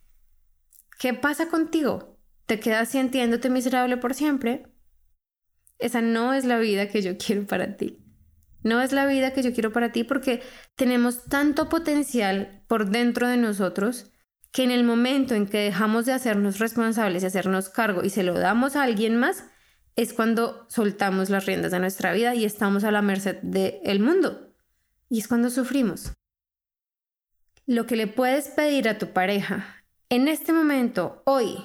¿Qué 0.98 1.14
pasa 1.14 1.48
contigo? 1.48 2.12
te 2.46 2.60
quedas 2.60 2.90
sintiéndote 2.90 3.50
miserable 3.50 3.96
por 3.96 4.14
siempre, 4.14 4.66
esa 5.78 6.02
no 6.02 6.34
es 6.34 6.44
la 6.44 6.58
vida 6.58 6.88
que 6.88 7.02
yo 7.02 7.16
quiero 7.16 7.46
para 7.46 7.76
ti. 7.76 7.98
No 8.62 8.80
es 8.80 8.92
la 8.92 9.06
vida 9.06 9.32
que 9.32 9.42
yo 9.42 9.52
quiero 9.52 9.72
para 9.72 9.90
ti 9.90 10.04
porque 10.04 10.42
tenemos 10.76 11.24
tanto 11.24 11.68
potencial 11.68 12.62
por 12.68 12.90
dentro 12.90 13.26
de 13.26 13.36
nosotros 13.36 14.11
que 14.52 14.62
en 14.62 14.70
el 14.70 14.84
momento 14.84 15.34
en 15.34 15.46
que 15.46 15.58
dejamos 15.58 16.04
de 16.06 16.12
hacernos 16.12 16.58
responsables 16.58 17.22
y 17.22 17.26
hacernos 17.26 17.70
cargo 17.70 18.04
y 18.04 18.10
se 18.10 18.22
lo 18.22 18.38
damos 18.38 18.76
a 18.76 18.82
alguien 18.82 19.16
más, 19.16 19.44
es 19.96 20.12
cuando 20.12 20.66
soltamos 20.68 21.30
las 21.30 21.46
riendas 21.46 21.72
de 21.72 21.80
nuestra 21.80 22.12
vida 22.12 22.34
y 22.34 22.44
estamos 22.44 22.84
a 22.84 22.90
la 22.90 23.02
merced 23.02 23.38
del 23.42 24.00
mundo. 24.00 24.54
Y 25.08 25.18
es 25.18 25.28
cuando 25.28 25.50
sufrimos. 25.50 26.12
Lo 27.66 27.86
que 27.86 27.96
le 27.96 28.06
puedes 28.06 28.48
pedir 28.48 28.88
a 28.88 28.98
tu 28.98 29.12
pareja 29.12 29.82
en 30.08 30.28
este 30.28 30.52
momento, 30.52 31.22
hoy, 31.24 31.56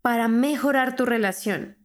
para 0.00 0.28
mejorar 0.28 0.94
tu 0.94 1.06
relación, 1.06 1.76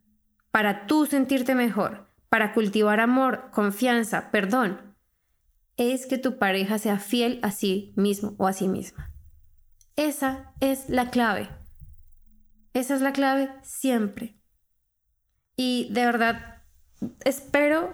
para 0.51 0.85
tú 0.85 1.07
sentirte 1.07 1.55
mejor, 1.55 2.11
para 2.29 2.53
cultivar 2.53 2.99
amor, 2.99 3.49
confianza, 3.51 4.29
perdón, 4.29 4.95
es 5.77 6.05
que 6.05 6.19
tu 6.19 6.37
pareja 6.37 6.77
sea 6.77 6.99
fiel 6.99 7.39
a 7.41 7.49
sí 7.49 7.93
mismo 7.95 8.35
o 8.37 8.45
a 8.45 8.53
sí 8.53 8.67
misma. 8.67 9.11
Esa 9.99 10.53
es 10.61 10.87
la 10.87 11.09
clave. 11.09 11.49
Esa 12.73 12.95
es 12.95 13.01
la 13.01 13.11
clave 13.11 13.51
siempre. 13.63 14.39
Y 15.57 15.89
de 15.91 16.05
verdad, 16.05 16.63
espero 17.25 17.93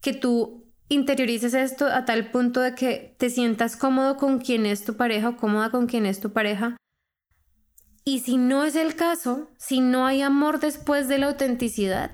que 0.00 0.12
tú 0.12 0.74
interiorices 0.88 1.54
esto 1.54 1.86
a 1.86 2.04
tal 2.04 2.32
punto 2.32 2.60
de 2.60 2.74
que 2.74 3.14
te 3.20 3.30
sientas 3.30 3.76
cómodo 3.76 4.16
con 4.16 4.40
quien 4.40 4.66
es 4.66 4.84
tu 4.84 4.96
pareja 4.96 5.28
o 5.28 5.36
cómoda 5.36 5.70
con 5.70 5.86
quien 5.86 6.06
es 6.06 6.18
tu 6.18 6.32
pareja 6.32 6.76
y 8.04 8.18
si 8.18 8.36
no 8.36 8.64
es 8.64 8.74
el 8.74 8.96
caso, 8.96 9.48
si 9.58 9.80
no 9.80 10.06
hay 10.06 10.22
amor 10.22 10.58
después 10.58 11.06
de 11.06 11.18
la 11.18 11.26
autenticidad, 11.26 12.10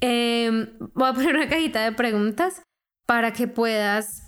Em, 0.00 0.70
voy 0.94 1.08
a 1.08 1.12
poner 1.12 1.36
una 1.36 1.48
cajita 1.48 1.84
de 1.84 1.92
preguntas 1.92 2.62
para 3.06 3.32
que 3.32 3.46
puedas 3.48 4.26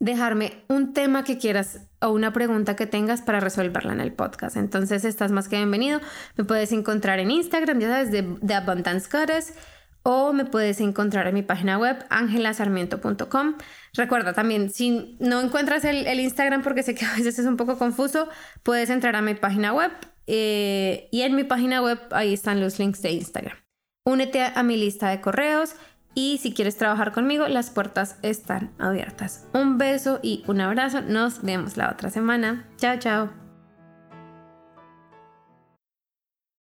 dejarme 0.00 0.64
un 0.68 0.92
tema 0.92 1.24
que 1.24 1.38
quieras 1.38 1.88
o 2.00 2.10
una 2.10 2.32
pregunta 2.32 2.76
que 2.76 2.86
tengas 2.86 3.22
para 3.22 3.40
resolverla 3.40 3.92
en 3.92 4.00
el 4.00 4.12
podcast. 4.12 4.56
Entonces 4.56 5.04
estás 5.04 5.32
más 5.32 5.48
que 5.48 5.56
bienvenido. 5.56 6.00
Me 6.36 6.44
puedes 6.44 6.72
encontrar 6.72 7.18
en 7.18 7.30
Instagram, 7.30 7.80
ya 7.80 7.88
sabes, 7.88 8.10
de, 8.10 8.36
de 8.40 8.54
Abundance 8.54 9.08
Goddess 9.10 9.54
o 10.04 10.32
me 10.32 10.44
puedes 10.44 10.80
encontrar 10.80 11.26
en 11.26 11.34
mi 11.34 11.42
página 11.42 11.78
web 11.78 12.04
angelasarmiento.com. 12.10 13.54
Recuerda 13.94 14.34
también, 14.34 14.70
si 14.70 15.16
no 15.18 15.40
encuentras 15.40 15.84
el, 15.84 16.20
Instagram 16.20 16.62
porque 16.62 16.82
sé 16.82 16.94
que 16.94 17.04
a 17.04 17.16
veces 17.16 17.38
es 17.38 17.46
un 17.46 17.56
poco 17.56 17.76
confuso, 17.78 18.28
puedes 18.62 18.90
entrar 18.90 19.16
a 19.16 19.22
mi 19.22 19.34
página 19.34 19.72
web 19.72 19.90
eh, 20.26 21.08
y 21.10 21.22
en 21.22 21.34
mi 21.34 21.44
página 21.44 21.82
web 21.82 21.98
ahí 22.12 22.34
están 22.34 22.60
los 22.60 22.78
links 22.78 23.02
de 23.02 23.12
Instagram. 23.12 23.56
Únete 24.04 24.42
a 24.42 24.62
mi 24.62 24.76
lista 24.76 25.08
de 25.08 25.22
correos 25.22 25.74
y 26.14 26.38
si 26.38 26.52
quieres 26.52 26.76
trabajar 26.76 27.12
conmigo, 27.12 27.48
las 27.48 27.70
puertas 27.70 28.18
están 28.22 28.72
abiertas. 28.78 29.48
Un 29.54 29.78
beso 29.78 30.20
y 30.22 30.44
un 30.46 30.60
abrazo. 30.60 31.00
Nos 31.00 31.42
vemos 31.42 31.76
la 31.76 31.90
otra 31.90 32.10
semana. 32.10 32.68
Chao, 32.76 32.98
chao. 32.98 33.43